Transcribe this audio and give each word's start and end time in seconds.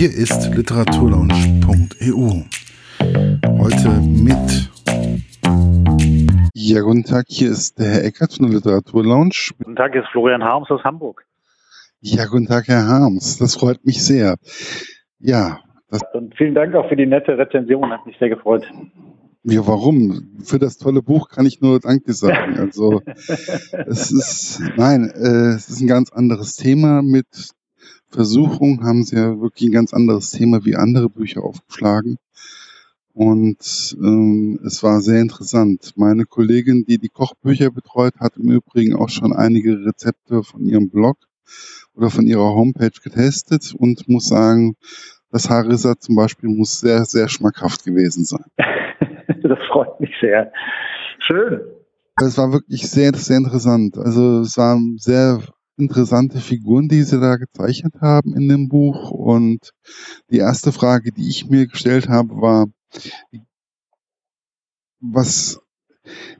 Hier 0.00 0.16
ist 0.16 0.54
literaturlaunch.eu. 0.54 2.44
Heute 3.58 3.88
mit. 4.00 4.70
Ja, 6.54 6.80
guten 6.80 7.04
Tag, 7.04 7.26
hier 7.28 7.50
ist 7.50 7.78
der 7.78 7.90
Herr 7.90 8.04
Eckert 8.04 8.32
von 8.32 8.46
der 8.46 8.54
Literaturlaunch. 8.54 9.50
Guten 9.58 9.76
Tag, 9.76 9.92
hier 9.92 10.00
ist 10.00 10.08
Florian 10.10 10.42
Harms 10.42 10.70
aus 10.70 10.82
Hamburg. 10.84 11.26
Ja, 12.00 12.24
guten 12.24 12.46
Tag, 12.46 12.68
Herr 12.68 12.86
Harms. 12.86 13.36
Das 13.36 13.56
freut 13.56 13.84
mich 13.84 14.02
sehr. 14.02 14.36
Ja. 15.18 15.58
Und 16.14 16.34
vielen 16.34 16.54
Dank 16.54 16.74
auch 16.74 16.88
für 16.88 16.96
die 16.96 17.04
nette 17.04 17.36
Rezension, 17.36 17.90
hat 17.90 18.06
mich 18.06 18.16
sehr 18.18 18.30
gefreut. 18.30 18.64
Ja, 19.42 19.66
warum? 19.66 20.38
Für 20.42 20.58
das 20.58 20.78
tolle 20.78 21.02
Buch 21.02 21.28
kann 21.28 21.44
ich 21.44 21.60
nur 21.60 21.78
Danke 21.78 22.14
sagen. 22.14 22.54
Also 22.58 23.02
es 23.86 24.10
ist, 24.10 24.62
nein, 24.78 25.10
äh, 25.14 25.56
es 25.56 25.68
ist 25.68 25.82
ein 25.82 25.88
ganz 25.88 26.10
anderes 26.10 26.56
Thema. 26.56 27.02
Mit 27.02 27.26
Versuchung 28.10 28.84
haben 28.84 29.04
sie 29.04 29.16
ja 29.16 29.40
wirklich 29.40 29.68
ein 29.68 29.72
ganz 29.72 29.94
anderes 29.94 30.32
Thema 30.32 30.64
wie 30.64 30.76
andere 30.76 31.08
Bücher 31.08 31.42
aufgeschlagen. 31.42 32.18
Und 33.12 33.96
ähm, 34.00 34.60
es 34.64 34.82
war 34.82 35.00
sehr 35.00 35.20
interessant. 35.20 35.92
Meine 35.96 36.24
Kollegin, 36.24 36.84
die 36.86 36.98
die 36.98 37.08
Kochbücher 37.08 37.70
betreut, 37.70 38.14
hat 38.18 38.36
im 38.36 38.50
Übrigen 38.50 38.96
auch 38.96 39.08
schon 39.08 39.32
einige 39.32 39.84
Rezepte 39.84 40.42
von 40.42 40.64
ihrem 40.64 40.90
Blog 40.90 41.16
oder 41.94 42.10
von 42.10 42.26
ihrer 42.26 42.54
Homepage 42.54 42.90
getestet 43.02 43.74
und 43.76 44.08
muss 44.08 44.28
sagen, 44.28 44.76
das 45.30 45.50
Harissa 45.50 45.98
zum 45.98 46.16
Beispiel 46.16 46.48
muss 46.48 46.80
sehr, 46.80 47.04
sehr 47.04 47.28
schmackhaft 47.28 47.84
gewesen 47.84 48.24
sein. 48.24 48.44
das 49.42 49.58
freut 49.70 50.00
mich 50.00 50.12
sehr. 50.20 50.52
Schön. 51.26 51.60
Es 52.16 52.38
war 52.38 52.52
wirklich 52.52 52.88
sehr, 52.88 53.14
sehr 53.14 53.38
interessant. 53.38 53.96
Also 53.96 54.40
es 54.40 54.56
waren 54.56 54.96
sehr 54.98 55.40
interessante 55.80 56.38
Figuren, 56.38 56.88
die 56.88 57.02
sie 57.02 57.20
da 57.20 57.36
gezeichnet 57.36 57.94
haben 58.00 58.34
in 58.34 58.48
dem 58.48 58.68
Buch. 58.68 59.10
Und 59.10 59.72
die 60.30 60.38
erste 60.38 60.72
Frage, 60.72 61.12
die 61.12 61.28
ich 61.28 61.48
mir 61.48 61.66
gestellt 61.66 62.08
habe, 62.08 62.40
war, 62.40 62.66
was 65.00 65.60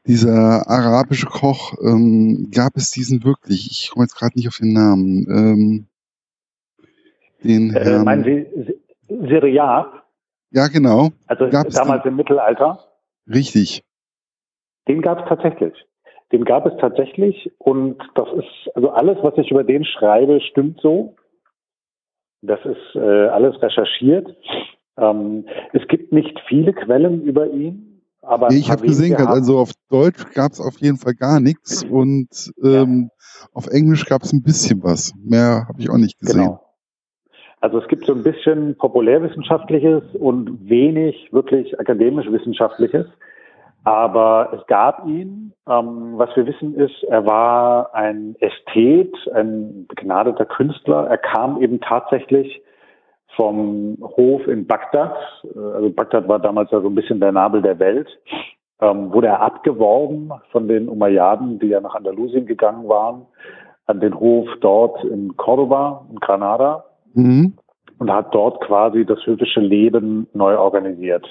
dieser 0.07 0.69
arabische 0.69 1.27
Koch, 1.27 1.75
ähm, 1.83 2.51
gab 2.53 2.77
es 2.77 2.91
diesen 2.91 3.25
wirklich? 3.25 3.69
Ich 3.71 3.91
komme 3.91 4.05
jetzt 4.05 4.17
gerade 4.17 4.37
nicht 4.37 4.49
auf 4.49 4.57
den 4.57 4.73
Namen. 4.73 5.27
Ähm, 5.29 5.87
den 7.43 7.75
äh, 7.75 7.85
Herrn, 7.85 8.05
meinen 8.05 8.25
Sie 8.25 8.75
Syriat? 9.09 9.93
Ja, 10.51 10.69
genau. 10.69 11.11
Also 11.27 11.49
gab 11.49 11.69
damals 11.71 12.05
im 12.05 12.17
Mittelalter? 12.17 12.85
Richtig. 13.29 13.85
Den 14.89 15.03
gab 15.03 15.21
es 15.21 15.29
tatsächlich. 15.29 15.87
Den 16.33 16.45
gab 16.45 16.67
es 16.67 16.73
tatsächlich 16.81 17.53
und 17.59 17.99
das 18.15 18.29
ist, 18.35 18.77
also 18.77 18.91
alles, 18.91 19.19
was 19.23 19.37
ich 19.37 19.51
über 19.51 19.65
den 19.65 19.85
schreibe, 19.85 20.41
stimmt 20.41 20.81
so. 20.81 21.17
Das 22.43 22.61
ist 22.65 22.95
äh, 22.95 23.29
alles 23.29 23.61
recherchiert. 23.61 24.35
Ähm, 24.97 25.47
es 25.73 25.87
gibt 25.89 26.13
nicht 26.13 26.39
viele 26.49 26.73
Quellen 26.73 27.23
über 27.23 27.49
ihn, 27.49 28.03
aber 28.23 28.49
nee, 28.49 28.59
ich 28.59 28.71
habe 28.71 28.87
gesehen, 28.87 29.17
also 29.17 29.59
auf 29.59 29.73
Deutsch 29.89 30.25
gab 30.35 30.53
es 30.53 30.61
auf 30.61 30.79
jeden 30.81 30.99
Fall 30.99 31.15
gar 31.15 31.41
nichts 31.41 31.85
und 31.85 32.29
ähm, 32.63 33.11
ja. 33.11 33.47
auf 33.55 33.67
Englisch 33.67 34.05
gab 34.07 34.23
es 34.23 34.33
ein 34.33 34.43
bisschen 34.43 34.83
was. 34.83 35.13
Mehr 35.17 35.67
habe 35.69 35.81
ich 35.81 35.91
auch 35.91 35.97
nicht 35.97 36.19
gesehen. 36.19 36.43
Genau. 36.43 36.61
Also 37.61 37.79
es 37.79 37.89
gibt 37.89 38.07
so 38.07 38.15
ein 38.15 38.23
bisschen 38.23 38.77
populärwissenschaftliches 38.77 40.03
und 40.19 40.69
wenig 40.69 41.29
wirklich 41.33 41.79
akademisch-wissenschaftliches. 41.79 43.07
Aber 43.85 44.53
es 44.53 44.67
gab 44.67 45.07
ihn. 45.07 45.53
Ähm, 45.69 46.13
was 46.17 46.35
wir 46.37 46.47
wissen 46.47 46.75
ist, 46.75 47.03
er 47.05 47.27
war 47.27 47.95
ein 47.95 48.37
Ästhet, 48.41 49.15
ein 49.35 49.87
begnadeter 49.87 50.45
Künstler. 50.45 51.07
Er 51.07 51.19
kam 51.19 51.63
eben 51.63 51.81
tatsächlich 51.81 52.63
vom 53.37 53.97
Hof 54.01 54.47
in 54.47 54.67
Bagdad. 54.67 55.17
Äh, 55.45 55.59
also 55.59 55.91
Bagdad 55.91 56.29
war 56.29 56.39
damals 56.39 56.71
ja 56.71 56.81
so 56.81 56.89
ein 56.89 56.95
bisschen 56.95 57.21
der 57.21 57.33
Nabel 57.33 57.63
der 57.63 57.79
Welt. 57.79 58.09
Ähm, 58.81 59.13
wurde 59.13 59.29
er 59.29 59.41
abgeworben 59.43 60.33
von 60.51 60.67
den 60.67 60.89
Umayyaden, 60.89 61.59
die 61.59 61.69
ja 61.69 61.81
nach 61.81 61.95
Andalusien 61.95 62.47
gegangen 62.47 62.89
waren, 62.89 63.27
an 63.87 64.01
den 64.01 64.19
Hof 64.19 64.49
dort 64.61 65.05
in 65.05 65.37
Cordoba, 65.37 66.07
in 66.11 66.17
Granada 66.17 66.85
mhm. 67.13 67.55
und 67.99 68.11
hat 68.11 68.35
dort 68.35 68.63
quasi 68.63 69.05
das 69.05 69.19
höfische 69.27 69.61
Leben 69.61 70.29
neu 70.33 70.57
organisiert 70.57 71.27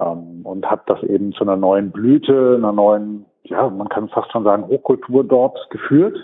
ähm, 0.00 0.40
und 0.44 0.70
hat 0.70 0.88
das 0.88 1.02
eben 1.02 1.32
zu 1.32 1.44
einer 1.44 1.56
neuen 1.56 1.90
Blüte, 1.90 2.56
einer 2.58 2.72
neuen, 2.72 3.26
ja, 3.44 3.68
man 3.68 3.88
kann 3.88 4.08
fast 4.08 4.30
schon 4.32 4.44
sagen, 4.44 4.66
Hochkultur 4.66 5.24
dort 5.24 5.58
geführt, 5.70 6.16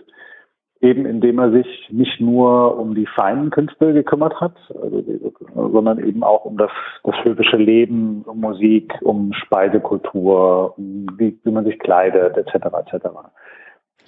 eben 0.81 1.07
indem 1.07 1.39
er 1.39 1.53
sich 1.53 1.89
nicht 1.91 2.21
nur 2.21 2.77
um 2.77 2.95
die 2.95 3.07
feinen 3.07 3.51
Künste 3.51 3.93
gekümmert 3.93 4.41
hat, 4.41 4.57
also, 4.69 5.03
sondern 5.55 6.05
eben 6.05 6.25
auch 6.25 6.45
um 6.45 6.59
das, 6.59 6.73
das 7.05 7.15
höfische 7.23 7.57
Leben, 7.57 8.23
um 8.27 8.41
Musik, 8.41 8.93
um 9.03 9.33
Speisekultur, 9.33 10.75
um 10.77 11.07
wie, 11.17 11.39
wie 11.45 11.51
man 11.51 11.65
sich 11.65 11.79
kleidet, 11.79 12.37
etc. 12.37 12.67
etc. 12.85 13.07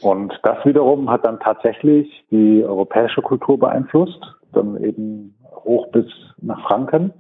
Und 0.03 0.39
das 0.43 0.65
wiederum 0.65 1.09
hat 1.09 1.25
dann 1.25 1.39
tatsächlich 1.39 2.27
die 2.31 2.65
europäische 2.65 3.23
Kultur 3.23 3.59
beeinflusst, 3.59 4.21
dann 4.53 4.77
eben 4.83 5.37
hoch 5.65 5.87
bis 5.93 6.07
nach 6.43 6.61
Franken 6.67 7.13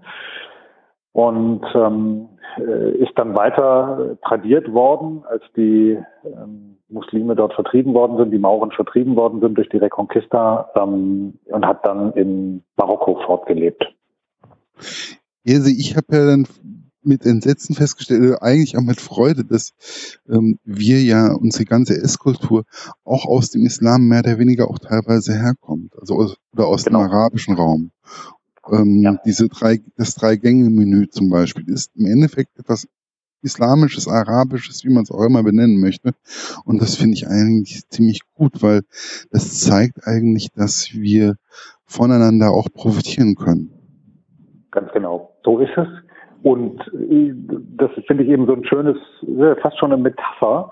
und 1.15 1.63
ähm, 1.75 2.29
äh, 2.59 2.97
ist 2.99 3.13
dann 3.15 3.37
weiter 3.37 4.19
tradiert 4.27 4.71
worden, 4.73 5.23
als 5.31 5.43
die 5.57 5.97
ähm, 6.25 6.77
Muslime 6.89 7.37
dort 7.37 7.55
vertrieben 7.55 7.95
worden 7.95 8.17
sind, 8.17 8.33
die 8.33 8.39
Mauren 8.39 8.73
vertrieben 8.73 9.15
worden 9.15 9.41
sind 9.41 9.57
durch 9.57 9.69
die 9.69 9.77
Reconquista 9.77 10.71
ähm, 10.75 11.35
und 11.45 11.67
hat 11.67 11.87
dann 11.87 12.13
in 12.15 12.65
Marokko 12.77 13.21
fortgelebt. 13.25 13.85
Also 15.47 15.71
ich 15.71 15.97
habe 15.97 16.07
ja 16.11 16.27
dann 16.27 16.47
mit 17.05 17.25
Entsetzen 17.25 17.77
festgestellt, 17.77 18.39
eigentlich 18.41 18.77
auch 18.77 18.83
mit 18.83 19.01
Freude, 19.01 19.45
dass 19.45 19.73
ähm, 20.29 20.59
wir 20.65 21.01
ja 21.01 21.33
unsere 21.33 21.65
ganze 21.65 21.95
Esskultur 21.95 22.65
auch 23.05 23.27
aus 23.27 23.51
dem 23.51 23.67
Islam 23.67 24.09
mehr 24.09 24.21
oder 24.21 24.39
weniger 24.39 24.69
auch 24.69 24.81
teilweise 24.81 25.35
herkommt, 25.35 25.93
also 26.01 26.17
aus, 26.17 26.37
oder 26.55 26.67
aus 26.67 26.85
genau. 26.85 27.03
dem 27.03 27.11
arabischen 27.11 27.55
Raum. 27.55 27.93
Ähm, 28.71 29.03
ja. 29.03 29.17
Diese 29.25 29.49
drei, 29.49 29.81
das 29.97 30.15
Drei-Gänge-Menü 30.15 31.09
zum 31.09 31.31
Beispiel 31.31 31.69
ist 31.69 31.95
im 31.97 32.07
Endeffekt 32.07 32.59
etwas 32.59 32.89
Islamisches, 33.43 34.09
Arabisches, 34.09 34.85
wie 34.85 34.93
man 34.93 35.03
es 35.03 35.11
auch 35.11 35.23
immer 35.23 35.43
benennen 35.43 35.79
möchte. 35.79 36.13
Und 36.65 36.81
das 36.81 36.97
finde 36.97 37.15
ich 37.15 37.29
eigentlich 37.29 37.87
ziemlich 37.91 38.21
gut, 38.35 38.63
weil 38.63 38.83
das 39.31 39.61
zeigt 39.61 40.07
eigentlich, 40.07 40.51
dass 40.53 40.91
wir 40.95 41.35
voneinander 41.85 42.51
auch 42.51 42.69
profitieren 42.73 43.35
können. 43.35 43.71
Ganz 44.71 44.91
genau. 44.93 45.35
So 45.45 45.59
ist 45.61 45.77
es. 45.77 45.89
Und 46.43 46.81
äh, 46.93 47.33
das 47.77 47.91
finde 48.07 48.25
ich 48.25 48.31
eben 48.31 48.47
so 48.47 48.55
ein 48.55 48.65
schönes, 48.65 48.97
fast 49.63 49.79
schon 49.79 49.93
eine 49.93 50.03
Metapher, 50.03 50.71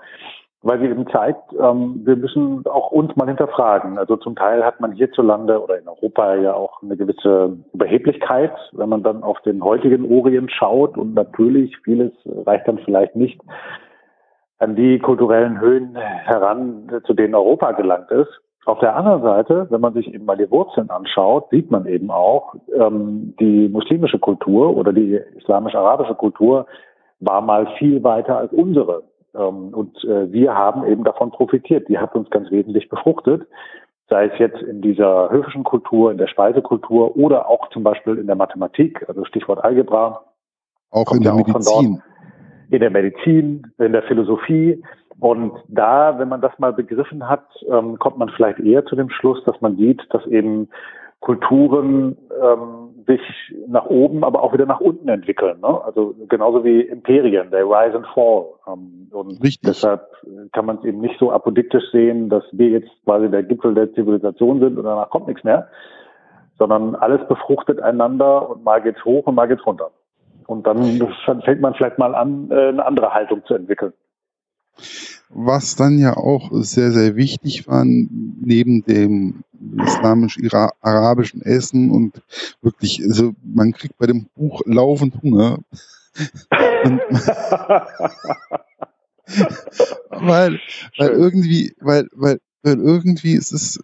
weil 0.63 0.79
sie 0.79 0.87
eben 0.87 1.05
zeigt, 1.07 1.53
ähm, 1.59 2.01
wir 2.05 2.15
müssen 2.15 2.65
auch 2.65 2.91
uns 2.91 3.15
mal 3.17 3.27
hinterfragen. 3.27 3.97
Also 3.97 4.15
zum 4.15 4.35
Teil 4.35 4.63
hat 4.63 4.79
man 4.79 4.93
hierzulande 4.93 5.61
oder 5.61 5.77
in 5.77 5.87
Europa 5.87 6.35
ja 6.35 6.53
auch 6.53 6.81
eine 6.81 6.95
gewisse 6.95 7.57
Überheblichkeit, 7.73 8.53
wenn 8.71 8.89
man 8.89 9.03
dann 9.03 9.23
auf 9.23 9.39
den 9.41 9.63
heutigen 9.63 10.09
Orient 10.09 10.51
schaut 10.51 10.97
und 10.97 11.13
natürlich 11.13 11.77
vieles 11.83 12.13
reicht 12.25 12.67
dann 12.67 12.79
vielleicht 12.79 13.15
nicht 13.15 13.41
an 14.59 14.77
die 14.77 14.99
kulturellen 14.99 15.59
Höhen 15.59 15.97
heran, 15.97 16.89
zu 17.05 17.13
denen 17.13 17.35
Europa 17.35 17.73
gelangt 17.73 18.09
ist. 18.11 18.31
Auf 18.65 18.79
der 18.79 18.95
anderen 18.95 19.21
Seite, 19.21 19.67
wenn 19.69 19.81
man 19.81 19.93
sich 19.93 20.13
eben 20.13 20.23
mal 20.23 20.37
die 20.37 20.49
Wurzeln 20.49 20.89
anschaut, 20.89 21.49
sieht 21.51 21.69
man 21.69 21.85
eben 21.85 22.09
auch, 22.09 22.55
ähm, 22.73 23.35
die 23.37 23.67
muslimische 23.67 24.19
Kultur 24.19 24.77
oder 24.77 24.93
die 24.93 25.19
islamisch-arabische 25.35 26.15
Kultur 26.15 26.65
war 27.19 27.41
mal 27.41 27.67
viel 27.77 28.01
weiter 28.03 28.37
als 28.37 28.53
unsere. 28.53 29.03
Ähm, 29.35 29.73
und 29.73 30.03
äh, 30.03 30.31
wir 30.31 30.53
haben 30.55 30.85
eben 30.85 31.03
davon 31.03 31.31
profitiert. 31.31 31.87
Die 31.89 31.97
hat 31.97 32.15
uns 32.15 32.29
ganz 32.29 32.51
wesentlich 32.51 32.89
befruchtet, 32.89 33.47
sei 34.09 34.25
es 34.25 34.39
jetzt 34.39 34.61
in 34.61 34.81
dieser 34.81 35.29
höfischen 35.29 35.63
Kultur, 35.63 36.11
in 36.11 36.17
der 36.17 36.27
Speisekultur 36.27 37.15
oder 37.17 37.49
auch 37.49 37.69
zum 37.69 37.83
Beispiel 37.83 38.17
in 38.17 38.27
der 38.27 38.35
Mathematik, 38.35 39.07
also 39.07 39.25
Stichwort 39.25 39.63
Algebra. 39.63 40.23
Auch 40.91 41.11
in 41.11 41.21
der 41.21 41.33
Medizin. 41.33 42.01
in 42.69 42.79
der 42.79 42.91
Medizin, 42.91 43.71
in 43.79 43.91
der 43.93 44.03
Philosophie. 44.03 44.83
Und 45.19 45.53
da, 45.67 46.19
wenn 46.19 46.29
man 46.29 46.41
das 46.41 46.57
mal 46.59 46.73
begriffen 46.73 47.27
hat, 47.29 47.45
ähm, 47.69 47.97
kommt 47.97 48.17
man 48.17 48.29
vielleicht 48.29 48.59
eher 48.59 48.85
zu 48.85 48.95
dem 48.95 49.09
Schluss, 49.09 49.43
dass 49.45 49.59
man 49.61 49.77
sieht, 49.77 50.01
dass 50.09 50.25
eben 50.27 50.69
Kulturen 51.23 52.17
ähm, 52.43 53.05
sich 53.07 53.21
nach 53.67 53.85
oben, 53.85 54.25
aber 54.25 54.43
auch 54.43 54.51
wieder 54.51 54.65
nach 54.65 54.81
unten 54.81 55.07
entwickeln. 55.07 55.61
Ne? 55.61 55.81
Also 55.85 56.13
genauso 56.27 56.65
wie 56.65 56.81
Imperien, 56.81 57.49
they 57.49 57.61
rise 57.61 57.95
and 57.95 58.05
fall. 58.13 58.47
Ähm, 58.67 59.07
und 59.11 59.41
Richtig. 59.41 59.61
deshalb 59.63 60.05
kann 60.51 60.65
man 60.65 60.79
es 60.79 60.83
eben 60.83 60.99
nicht 60.99 61.17
so 61.19 61.31
apodiktisch 61.31 61.85
sehen, 61.93 62.27
dass 62.27 62.43
wir 62.51 62.67
jetzt 62.67 62.89
quasi 63.05 63.29
der 63.29 63.43
Gipfel 63.43 63.73
der 63.73 63.93
Zivilisation 63.93 64.59
sind 64.59 64.77
und 64.77 64.83
danach 64.83 65.09
kommt 65.09 65.27
nichts 65.27 65.45
mehr, 65.45 65.69
sondern 66.59 66.95
alles 66.95 67.25
befruchtet 67.29 67.79
einander 67.79 68.49
und 68.49 68.65
mal 68.65 68.81
geht's 68.81 69.03
hoch 69.05 69.25
und 69.25 69.35
mal 69.35 69.47
geht's 69.47 69.65
runter. 69.65 69.91
Und 70.45 70.67
dann 70.67 70.83
fängt 71.45 71.61
man 71.61 71.73
vielleicht 71.73 71.99
mal 71.99 72.15
an, 72.15 72.51
äh, 72.51 72.67
eine 72.67 72.85
andere 72.85 73.13
Haltung 73.13 73.43
zu 73.45 73.53
entwickeln. 73.53 73.93
Was 75.29 75.77
dann 75.77 75.99
ja 75.99 76.17
auch 76.17 76.49
sehr, 76.51 76.91
sehr 76.91 77.15
wichtig 77.15 77.65
war, 77.65 77.85
neben 77.85 78.83
dem 78.83 79.43
islamisch-arabischen 79.79 81.41
Essen 81.41 81.91
und 81.91 82.21
wirklich, 82.61 83.01
also 83.03 83.33
man 83.43 83.71
kriegt 83.71 83.97
bei 83.97 84.07
dem 84.07 84.27
Buch 84.35 84.61
laufend 84.65 85.21
Hunger. 85.21 85.59
weil, 90.09 90.59
weil 90.97 91.09
irgendwie, 91.09 91.75
weil, 91.79 92.07
weil, 92.13 92.39
weil 92.61 92.79
irgendwie 92.79 93.33
ist 93.33 93.51
es 93.51 93.79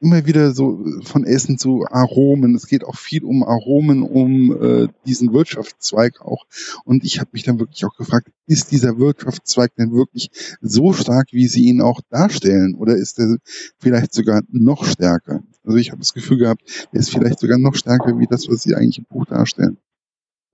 immer 0.00 0.26
wieder 0.26 0.50
so 0.50 0.84
von 1.02 1.24
Essen 1.24 1.58
zu 1.58 1.84
Aromen. 1.90 2.54
Es 2.54 2.66
geht 2.66 2.84
auch 2.84 2.96
viel 2.96 3.24
um 3.24 3.42
Aromen, 3.42 4.02
um 4.02 4.52
äh, 4.52 4.88
diesen 5.06 5.32
Wirtschaftszweig 5.32 6.20
auch. 6.20 6.44
Und 6.84 7.04
ich 7.04 7.20
habe 7.20 7.30
mich 7.32 7.44
dann 7.44 7.58
wirklich 7.58 7.84
auch 7.84 7.96
gefragt, 7.96 8.28
ist 8.46 8.70
dieser 8.72 8.98
Wirtschaftszweig 8.98 9.74
denn 9.76 9.92
wirklich 9.92 10.30
so 10.60 10.92
stark, 10.92 11.28
wie 11.32 11.46
sie 11.46 11.64
ihn 11.64 11.80
auch 11.80 12.00
darstellen? 12.10 12.74
Oder 12.74 12.94
ist 12.94 13.18
er 13.18 13.38
vielleicht 13.78 14.12
sogar 14.12 14.42
noch 14.50 14.84
stärker? 14.84 15.42
Also 15.64 15.78
ich 15.78 15.90
habe 15.90 16.00
das 16.00 16.12
Gefühl 16.12 16.38
gehabt, 16.38 16.88
er 16.92 17.00
ist 17.00 17.10
vielleicht 17.10 17.40
sogar 17.40 17.58
noch 17.58 17.74
stärker 17.74 18.18
wie 18.18 18.26
das, 18.26 18.48
was 18.48 18.62
sie 18.62 18.74
eigentlich 18.74 18.98
im 18.98 19.06
Buch 19.06 19.24
darstellen. 19.26 19.78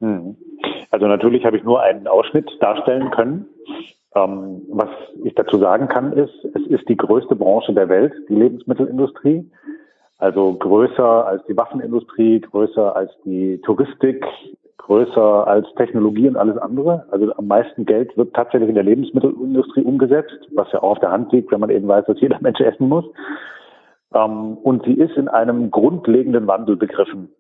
Hm. 0.00 0.36
Also 0.90 1.06
natürlich 1.06 1.44
habe 1.44 1.56
ich 1.56 1.64
nur 1.64 1.82
einen 1.82 2.06
Ausschnitt 2.06 2.50
darstellen 2.60 3.10
können. 3.10 3.46
Ähm, 4.14 4.62
was 4.68 4.88
ich 5.22 5.34
dazu 5.34 5.58
sagen 5.58 5.88
kann, 5.88 6.12
ist, 6.12 6.34
es 6.54 6.66
ist 6.66 6.88
die 6.88 6.96
größte 6.96 7.36
Branche 7.36 7.72
der 7.72 7.88
Welt, 7.88 8.12
die 8.28 8.34
Lebensmittelindustrie. 8.34 9.48
Also 10.18 10.54
größer 10.54 11.26
als 11.26 11.44
die 11.46 11.56
Waffenindustrie, 11.56 12.40
größer 12.40 12.94
als 12.94 13.10
die 13.24 13.60
Touristik, 13.62 14.24
größer 14.78 15.46
als 15.46 15.66
Technologie 15.76 16.28
und 16.28 16.36
alles 16.36 16.58
andere. 16.58 17.06
Also 17.10 17.32
am 17.36 17.46
meisten 17.46 17.86
Geld 17.86 18.16
wird 18.16 18.34
tatsächlich 18.34 18.68
in 18.68 18.74
der 18.74 18.84
Lebensmittelindustrie 18.84 19.84
umgesetzt, 19.84 20.36
was 20.54 20.70
ja 20.72 20.82
auch 20.82 20.92
auf 20.92 20.98
der 20.98 21.12
Hand 21.12 21.32
liegt, 21.32 21.52
wenn 21.52 21.60
man 21.60 21.70
eben 21.70 21.86
weiß, 21.86 22.06
dass 22.06 22.20
jeder 22.20 22.38
Mensch 22.42 22.60
essen 22.60 22.88
muss. 22.88 23.04
Ähm, 24.12 24.58
und 24.58 24.84
sie 24.84 24.94
ist 24.94 25.16
in 25.16 25.28
einem 25.28 25.70
grundlegenden 25.70 26.46
Wandel 26.48 26.76
begriffen, 26.76 27.30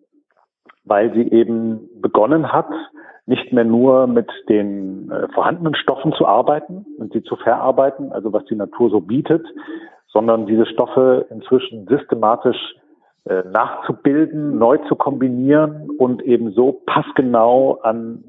weil 0.84 1.12
sie 1.12 1.28
eben 1.32 1.88
begonnen 2.00 2.52
hat, 2.52 2.70
nicht 3.30 3.52
mehr 3.52 3.64
nur 3.64 4.08
mit 4.08 4.28
den 4.48 5.08
äh, 5.10 5.28
vorhandenen 5.32 5.76
Stoffen 5.76 6.12
zu 6.12 6.26
arbeiten 6.26 6.84
und 6.98 7.12
sie 7.12 7.22
zu 7.22 7.36
verarbeiten, 7.36 8.10
also 8.10 8.32
was 8.32 8.44
die 8.46 8.56
Natur 8.56 8.90
so 8.90 9.00
bietet, 9.00 9.46
sondern 10.08 10.46
diese 10.46 10.66
Stoffe 10.66 11.26
inzwischen 11.30 11.86
systematisch 11.86 12.58
äh, 13.26 13.44
nachzubilden, 13.52 14.58
neu 14.58 14.78
zu 14.88 14.96
kombinieren 14.96 15.90
und 15.96 16.22
eben 16.22 16.50
so 16.50 16.82
passgenau 16.86 17.78
an 17.82 18.24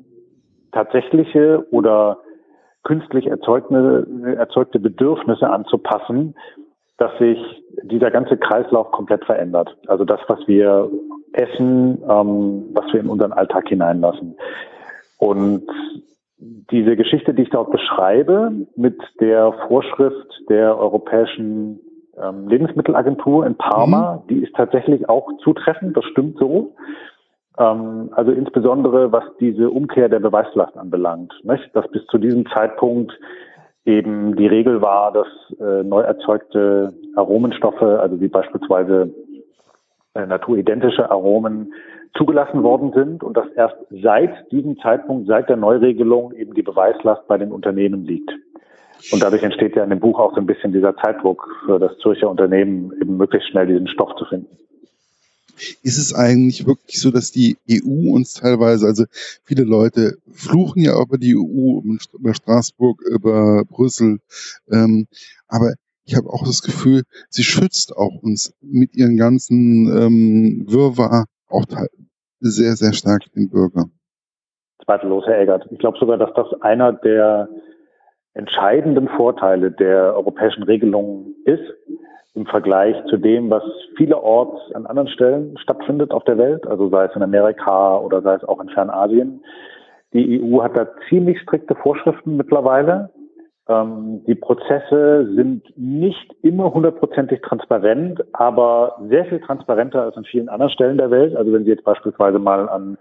tatsächliche 0.72 1.66
oder 1.72 2.20
künstlich 2.84 3.26
erzeugte, 3.26 4.08
erzeugte 4.38 4.80
Bedürfnisse 4.80 5.50
anzupassen, 5.50 6.36
dass 6.98 7.12
sich 7.18 7.40
dieser 7.84 8.12
ganze 8.12 8.38
Kreislauf 8.38 8.92
komplett 8.92 9.26
verändert. 9.26 9.76
Also 9.88 10.06
das, 10.06 10.20
was 10.28 10.40
wir 10.48 10.92
essen, 11.34 12.04
ähm, 12.08 12.66
was 12.74 12.86
wir 12.94 13.00
in 13.00 13.10
unseren 13.10 13.34
Alltag 13.34 13.68
hineinlassen. 13.68 14.36
Und 15.22 15.68
diese 16.72 16.96
Geschichte, 16.96 17.36
die 17.36 17.44
ich 17.44 17.52
dort 17.52 17.72
beschreibe, 17.72 18.52
mit 18.76 19.00
der 19.20 19.54
Vorschrift 19.68 20.28
der 20.50 20.80
Europäischen 20.80 21.80
ähm, 22.20 22.48
Lebensmittelagentur 22.48 23.46
in 23.46 23.56
Parma, 23.56 24.16
mhm. 24.16 24.28
die 24.30 24.44
ist 24.44 24.56
tatsächlich 24.56 25.08
auch 25.08 25.30
zutreffend, 25.44 25.96
das 25.96 26.06
stimmt 26.06 26.40
so. 26.40 26.74
Ähm, 27.60 28.10
also 28.14 28.32
insbesondere 28.32 29.12
was 29.12 29.24
diese 29.40 29.70
Umkehr 29.70 30.10
der 30.10 30.22
Beweislast 30.22 30.76
anbelangt, 30.76 31.32
nicht? 31.44 31.70
dass 31.76 31.88
bis 31.92 32.04
zu 32.08 32.18
diesem 32.18 32.48
Zeitpunkt 32.48 33.14
eben 33.86 34.36
die 34.36 34.48
Regel 34.48 34.82
war, 34.82 35.12
dass 35.12 35.28
äh, 35.60 35.84
neu 35.84 36.02
erzeugte 36.02 36.96
Aromenstoffe, 37.16 37.84
also 37.84 38.20
wie 38.20 38.28
beispielsweise 38.28 39.14
äh, 40.16 40.26
naturidentische 40.26 41.12
Aromen, 41.12 41.74
zugelassen 42.18 42.64
worden 42.64 42.92
sind 42.94 43.24
und 43.24 43.38
dass 43.38 43.48
erst 43.56 43.76
seit 43.90 44.52
diesem 44.52 44.78
Zeitpunkt, 44.80 45.28
seit 45.28 45.50
der 45.50 45.58
Neuregelung 45.58 46.34
eben 46.34 46.54
die 46.54 46.62
Beweislast 46.62 47.28
bei 47.28 47.38
den 47.38 47.52
Unternehmen 47.52 48.06
liegt. 48.06 48.32
Und 49.12 49.24
dadurch 49.24 49.42
entsteht 49.42 49.76
ja 49.76 49.84
in 49.84 49.90
dem 49.90 50.00
Buch 50.00 50.20
auch 50.20 50.34
so 50.36 50.40
ein 50.40 50.46
bisschen 50.46 50.74
dieser 50.74 50.96
Zeitdruck 50.98 51.48
für 51.66 51.80
das 51.80 51.98
Zürcher 52.00 52.30
Unternehmen, 52.30 52.92
eben 53.02 53.18
möglichst 53.18 53.50
schnell 53.50 53.66
diesen 53.66 53.88
Stoff 53.88 54.16
zu 54.18 54.26
finden. 54.26 54.58
Ist 55.84 55.98
es 55.98 56.14
eigentlich 56.14 56.66
wirklich 56.66 57.00
so, 57.00 57.12
dass 57.12 57.32
die 57.32 57.58
EU 57.70 58.14
uns 58.14 58.34
teilweise, 58.34 58.88
also 58.88 59.06
viele 59.44 59.64
Leute 59.64 60.18
fluchen 60.32 60.84
ja 60.84 61.00
über 61.00 61.18
die 61.18 61.36
EU, 61.36 61.82
über 62.14 62.34
Straßburg, 62.34 63.02
über 63.02 63.64
Brüssel, 63.66 64.20
ähm, 64.72 65.08
aber 65.48 65.74
ich 66.06 66.16
habe 66.16 66.30
auch 66.30 66.46
das 66.46 66.62
Gefühl, 66.62 67.04
sie 67.30 67.44
schützt 67.44 67.96
auch 67.96 68.22
uns 68.22 68.54
mit 68.62 68.96
ihren 68.96 69.18
ganzen 69.18 69.88
ähm, 69.96 70.66
Wirrwarr 70.68 71.26
auch 71.48 71.66
sehr, 72.42 72.74
sehr 72.74 72.94
stark 72.94 73.22
den 73.36 73.50
Bürger. 73.50 73.86
Zweifellos, 74.84 75.26
Herr 75.26 75.40
Eggert. 75.40 75.68
Ich 75.72 75.80
glaube 75.80 75.98
sogar, 76.00 76.18
dass 76.18 76.34
das 76.34 76.62
einer 76.62 76.94
der 76.94 77.48
entscheidenden 78.34 79.08
Vorteile 79.10 79.72
der 79.72 80.16
europäischen 80.16 80.64
Regelungen 80.64 81.36
ist 81.46 81.62
im 82.34 82.46
Vergleich 82.46 82.96
zu 83.10 83.18
dem, 83.18 83.50
was 83.50 83.64
vielerorts 83.98 84.74
an 84.74 84.86
anderen 84.86 85.10
Stellen 85.10 85.58
stattfindet 85.58 86.12
auf 86.12 86.24
der 86.24 86.38
Welt, 86.38 86.66
also 86.66 86.90
sei 86.90 87.06
es 87.06 87.16
in 87.16 87.24
Amerika 87.24 87.98
oder 87.98 88.22
sei 88.22 88.36
es 88.36 88.44
auch 88.46 88.62
in 88.62 88.70
Fernasien. 88.70 89.44
Die 90.14 90.42
EU 90.42 90.62
hat 90.62 90.78
da 90.78 90.88
ziemlich 91.10 91.40
strikte 91.42 91.76
Vorschriften 91.76 92.38
mittlerweile, 92.38 93.12
die 94.28 94.36
Prozesse 94.36 95.34
sind 95.36 95.64
nicht 95.78 96.36
immer 96.42 96.74
hundertprozentig 96.74 97.42
transparent, 97.42 98.24
aber 98.34 98.98
sehr 99.10 99.26
viel 99.26 99.40
transparenter 99.40 100.04
als 100.04 100.18
an 100.18 100.26
vielen 100.26 100.50
anderen 100.50 100.72
Stellen 100.72 100.98
der 100.98 101.12
Welt. 101.12 101.36
Also 101.36 101.54
wenn 101.54 101.64
Sie 101.64 101.70
jetzt 101.70 101.84
beispielsweise 101.84 102.40
mal 102.40 102.70
an 102.70 102.98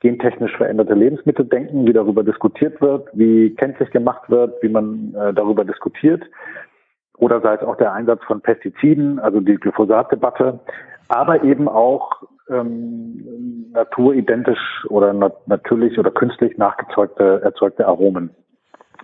gentechnisch 0.00 0.56
veränderte 0.56 0.94
Lebensmittel 0.94 1.44
denken, 1.44 1.86
wie 1.86 1.92
darüber 1.92 2.22
diskutiert 2.22 2.80
wird, 2.80 3.08
wie 3.12 3.54
kenntlich 3.56 3.90
gemacht 3.90 4.30
wird, 4.30 4.62
wie 4.62 4.68
man 4.68 5.14
äh, 5.14 5.34
darüber 5.34 5.64
diskutiert, 5.64 6.22
oder 7.18 7.40
sei 7.40 7.54
es 7.54 7.62
auch 7.62 7.76
der 7.76 7.92
Einsatz 7.92 8.22
von 8.24 8.40
Pestiziden, 8.40 9.18
also 9.18 9.40
die 9.40 9.56
Glyphosat-Debatte, 9.56 10.60
aber 11.08 11.42
eben 11.42 11.68
auch 11.68 12.22
ähm, 12.48 13.70
naturidentisch 13.72 14.86
oder 14.88 15.12
nat 15.12 15.48
natürlich 15.48 15.98
oder 15.98 16.10
künstlich 16.10 16.56
nachgezeugte 16.58 17.40
erzeugte 17.42 17.86
Aromen 17.86 18.30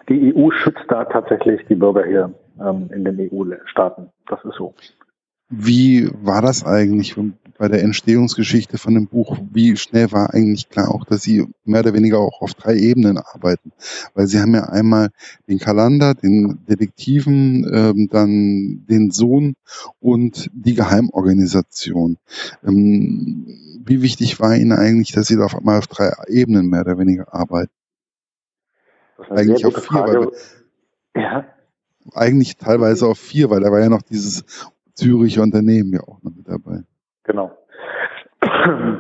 die 0.09 0.35
EU 0.35 0.51
schützt 0.51 0.85
da 0.89 1.05
tatsächlich 1.05 1.61
die 1.69 1.75
Bürger 1.75 2.05
hier 2.05 2.35
ähm, 2.61 2.91
in 2.95 3.05
den 3.05 3.19
EU-Staaten. 3.33 4.11
Das 4.29 4.45
ist 4.45 4.57
so. 4.57 4.75
Wie 5.51 6.11
war 6.23 6.41
das 6.41 6.65
eigentlich 6.65 7.15
bei 7.59 7.69
der 7.69 7.83
Entstehungsgeschichte 7.83 8.79
von 8.79 8.95
dem 8.95 9.07
Buch? 9.07 9.39
Wie 9.53 9.77
schnell 9.77 10.11
war 10.11 10.33
eigentlich 10.33 10.71
klar 10.71 10.91
auch, 10.91 11.05
dass 11.05 11.23
Sie 11.23 11.47
mehr 11.65 11.81
oder 11.81 11.93
weniger 11.93 12.19
auch 12.19 12.41
auf 12.41 12.55
drei 12.55 12.77
Ebenen 12.77 13.19
arbeiten? 13.19 13.73
Weil 14.15 14.27
Sie 14.27 14.41
haben 14.41 14.55
ja 14.55 14.65
einmal 14.65 15.11
den 15.47 15.59
Kalender, 15.59 16.15
den 16.15 16.65
Detektiven, 16.69 17.71
ähm, 17.73 18.09
dann 18.11 18.87
den 18.89 19.11
Sohn 19.11 19.55
und 20.01 20.51
die 20.55 20.75
Geheimorganisation. 20.75 22.17
Ähm, 22.67 23.47
wie 23.85 24.01
wichtig 24.01 24.41
war 24.41 24.57
Ihnen 24.57 24.73
eigentlich, 24.73 25.13
dass 25.13 25.27
Sie 25.27 25.37
da 25.37 25.45
auf 25.45 25.57
einmal 25.57 25.79
auf 25.79 25.87
drei 25.87 26.11
Ebenen 26.29 26.69
mehr 26.69 26.81
oder 26.81 26.99
weniger 26.99 27.33
arbeiten? 27.35 27.71
Eigentlich 29.31 29.67
auf 29.67 29.75
vier, 29.75 29.83
Frage. 29.83 30.31
weil 31.15 31.23
ja. 31.23 31.45
eigentlich 32.15 32.57
teilweise 32.57 33.07
auf 33.07 33.19
vier, 33.19 33.51
weil 33.51 33.61
da 33.61 33.71
war 33.71 33.81
ja 33.81 33.89
noch 33.89 34.03
dieses 34.03 34.45
Züricher 34.95 35.43
Unternehmen 35.43 35.93
ja 35.93 36.01
auch 36.01 36.23
noch 36.23 36.33
mit 36.35 36.49
dabei. 36.49 36.83
Genau. 37.25 37.51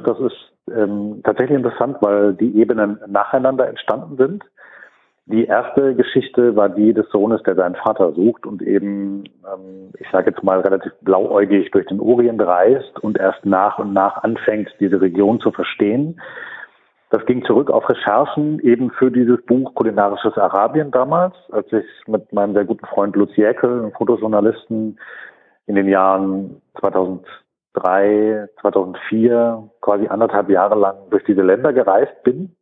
Das 0.04 0.18
ist 0.20 0.52
ähm, 0.74 1.20
tatsächlich 1.24 1.56
interessant, 1.56 1.98
weil 2.00 2.34
die 2.34 2.58
Ebenen 2.58 2.98
nacheinander 3.06 3.68
entstanden 3.68 4.16
sind. 4.16 4.44
Die 5.26 5.46
erste 5.46 5.94
Geschichte 5.94 6.54
war 6.54 6.68
die 6.68 6.92
des 6.92 7.08
Sohnes, 7.08 7.42
der 7.44 7.54
seinen 7.54 7.76
Vater 7.76 8.12
sucht 8.12 8.44
und 8.44 8.60
eben, 8.60 9.24
ähm, 9.24 9.90
ich 9.98 10.06
sage 10.12 10.30
jetzt 10.30 10.42
mal, 10.42 10.60
relativ 10.60 10.92
blauäugig 11.00 11.70
durch 11.70 11.86
den 11.86 12.00
Orient 12.00 12.42
reist 12.42 12.98
und 13.00 13.16
erst 13.18 13.46
nach 13.46 13.78
und 13.78 13.94
nach 13.94 14.22
anfängt, 14.22 14.68
diese 14.80 15.00
Region 15.00 15.40
zu 15.40 15.50
verstehen. 15.50 16.20
Das 17.14 17.24
ging 17.26 17.44
zurück 17.44 17.70
auf 17.70 17.88
Recherchen 17.88 18.58
eben 18.58 18.90
für 18.90 19.08
dieses 19.08 19.40
Buch 19.46 19.72
Kulinarisches 19.76 20.36
Arabien 20.36 20.90
damals, 20.90 21.32
als 21.52 21.72
ich 21.72 21.84
mit 22.08 22.32
meinem 22.32 22.54
sehr 22.54 22.64
guten 22.64 22.84
Freund 22.86 23.14
Lutz 23.14 23.36
Jäkel, 23.36 23.70
einem 23.70 23.92
Fotojournalisten, 23.92 24.98
in 25.68 25.74
den 25.76 25.86
Jahren 25.86 26.60
2003, 26.80 28.48
2004, 28.60 29.70
quasi 29.80 30.08
anderthalb 30.08 30.50
Jahre 30.50 30.74
lang 30.74 30.96
durch 31.10 31.22
diese 31.22 31.42
Länder 31.42 31.72
gereist 31.72 32.20
bin. 32.24 32.56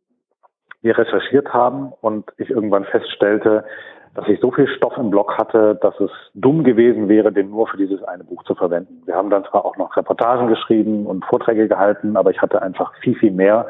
Wir 0.83 0.99
recherchiert 0.99 1.51
haben 1.51 1.91
und 2.01 2.31
ich 2.37 2.51
irgendwann 2.51 2.85
feststellte, 2.85 3.65
dass 4.13 4.27
ich 4.27 4.39
so 4.39 4.51
viel 4.51 4.67
Stoff 4.67 4.95
im 4.97 5.09
Blog 5.09 5.35
hatte, 5.35 5.79
dass 5.81 5.99
es 5.99 6.11
dumm 6.35 6.63
gewesen 6.63 7.09
wäre, 7.09 7.31
den 7.31 7.49
nur 7.49 7.67
für 7.67 7.77
dieses 7.77 8.03
eine 8.03 8.23
Buch 8.23 8.43
zu 8.43 8.53
verwenden. 8.53 9.01
Wir 9.05 9.15
haben 9.15 9.31
dann 9.31 9.45
zwar 9.45 9.65
auch 9.65 9.77
noch 9.77 9.97
Reportagen 9.97 10.47
geschrieben 10.47 11.07
und 11.07 11.25
Vorträge 11.25 11.67
gehalten, 11.67 12.15
aber 12.15 12.29
ich 12.29 12.39
hatte 12.39 12.61
einfach 12.61 12.93
viel, 12.99 13.15
viel 13.15 13.31
mehr 13.31 13.67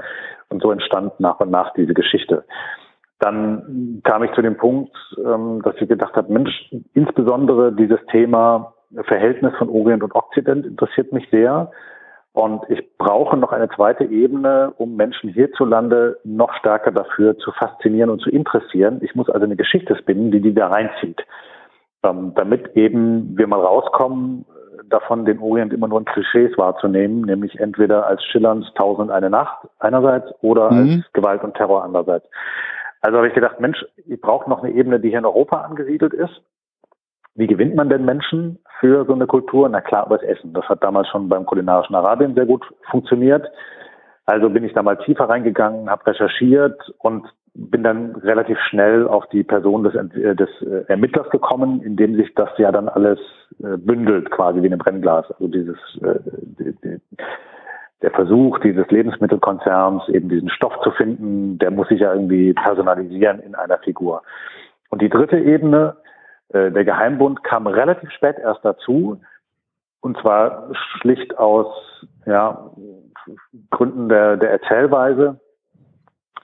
und 0.53 0.61
so 0.61 0.71
entstand 0.71 1.19
nach 1.19 1.39
und 1.39 1.51
nach 1.51 1.73
diese 1.73 1.93
Geschichte. 1.93 2.45
dann 3.19 4.01
kam 4.03 4.23
ich 4.23 4.33
zu 4.33 4.41
dem 4.41 4.57
Punkt, 4.57 4.95
ähm, 5.17 5.61
dass 5.63 5.75
ich 5.79 5.87
gedacht 5.87 6.15
habe, 6.15 6.31
Mensch, 6.31 6.51
insbesondere 6.93 7.71
dieses 7.71 7.99
Thema 8.11 8.73
Verhältnis 9.05 9.53
von 9.57 9.69
Orient 9.69 10.03
und 10.03 10.13
Okzident 10.13 10.65
interessiert 10.65 11.11
mich 11.13 11.27
sehr. 11.31 11.71
Und 12.33 12.63
ich 12.67 12.97
brauche 12.97 13.37
noch 13.37 13.51
eine 13.51 13.69
zweite 13.69 14.05
Ebene, 14.05 14.73
um 14.77 14.95
Menschen 14.95 15.29
hierzulande 15.29 16.19
noch 16.23 16.53
stärker 16.55 16.91
dafür 16.91 17.37
zu 17.37 17.51
faszinieren 17.51 18.09
und 18.09 18.21
zu 18.21 18.29
interessieren. 18.29 18.99
Ich 19.01 19.13
muss 19.15 19.29
also 19.29 19.45
eine 19.45 19.55
Geschichte 19.55 19.95
spinnen, 19.95 20.31
die 20.31 20.41
die 20.41 20.53
da 20.53 20.67
reinzieht. 20.67 21.21
Ähm, 22.03 22.33
damit 22.35 22.75
eben 22.75 23.37
wir 23.37 23.47
mal 23.47 23.59
rauskommen 23.59 24.45
davon, 24.93 25.25
den 25.25 25.39
Orient 25.39 25.73
immer 25.73 25.87
nur 25.87 25.99
in 25.99 26.05
Klischees 26.05 26.57
wahrzunehmen, 26.57 27.21
nämlich 27.21 27.59
entweder 27.59 28.05
als 28.07 28.23
schillernd 28.23 28.71
Tausend 28.75 29.11
eine 29.11 29.29
Nacht 29.29 29.67
einerseits 29.79 30.27
oder 30.41 30.71
mhm. 30.71 31.03
als 31.03 31.13
Gewalt 31.13 31.43
und 31.43 31.55
Terror 31.55 31.83
andererseits. 31.83 32.27
Also 33.01 33.17
habe 33.17 33.27
ich 33.27 33.33
gedacht, 33.33 33.59
Mensch, 33.59 33.83
ich 34.05 34.21
brauche 34.21 34.49
noch 34.49 34.63
eine 34.63 34.73
Ebene, 34.73 34.99
die 34.99 35.09
hier 35.09 35.19
in 35.19 35.25
Europa 35.25 35.61
angesiedelt 35.61 36.13
ist. 36.13 36.41
Wie 37.35 37.47
gewinnt 37.47 37.75
man 37.75 37.89
denn 37.89 38.05
Menschen 38.05 38.59
für 38.79 39.05
so 39.05 39.13
eine 39.13 39.27
Kultur? 39.27 39.67
Na 39.67 39.81
klar, 39.81 40.05
über 40.05 40.17
das 40.17 40.27
Essen. 40.27 40.53
Das 40.53 40.65
hat 40.69 40.83
damals 40.83 41.09
schon 41.09 41.27
beim 41.27 41.45
kulinarischen 41.45 41.95
Arabien 41.95 42.35
sehr 42.35 42.45
gut 42.45 42.63
funktioniert. 42.89 43.45
Also 44.25 44.49
bin 44.49 44.63
ich 44.63 44.73
da 44.73 44.83
mal 44.83 44.97
tiefer 44.97 45.27
reingegangen, 45.27 45.89
habe 45.89 46.05
recherchiert 46.07 46.93
und 46.99 47.27
bin 47.55 47.83
dann 47.83 48.15
relativ 48.15 48.57
schnell 48.69 49.07
auf 49.07 49.27
die 49.29 49.43
Person 49.43 49.83
des, 49.83 49.93
äh, 49.93 50.35
des 50.35 50.49
äh, 50.61 50.85
Ermittlers 50.87 51.29
gekommen, 51.29 51.81
in 51.81 51.95
dem 51.95 52.15
sich 52.15 52.33
das 52.33 52.49
ja 52.57 52.71
dann 52.71 52.89
alles 52.89 53.19
äh, 53.63 53.77
bündelt, 53.77 54.31
quasi 54.31 54.61
wie 54.61 54.67
in 54.67 54.73
einem 54.73 54.79
Brennglas. 54.79 55.29
Also 55.31 55.47
dieses 55.47 55.77
der 58.01 58.11
Versuch 58.11 58.59
dieses 58.59 58.85
Lebensmittelkonzerns, 58.89 60.09
eben 60.09 60.27
diesen 60.27 60.49
Stoff 60.49 60.73
zu 60.83 60.91
finden, 60.91 61.57
der 61.57 61.71
muss 61.71 61.87
sich 61.87 62.01
ja 62.01 62.13
irgendwie 62.13 62.53
personalisieren 62.53 63.39
in 63.39 63.55
einer 63.55 63.77
Figur. 63.77 64.23
Und 64.89 65.01
die 65.01 65.07
dritte 65.07 65.39
Ebene, 65.39 65.95
der 66.51 66.83
Geheimbund, 66.83 67.45
kam 67.45 67.65
relativ 67.65 68.11
spät 68.11 68.37
erst 68.39 68.65
dazu. 68.65 69.21
Und 70.01 70.17
zwar 70.17 70.69
schlicht 70.99 71.37
aus 71.37 72.05
ja, 72.25 72.71
Gründen 73.71 74.09
der, 74.09 74.35
der 74.35 74.51
Erzählweise 74.51 75.39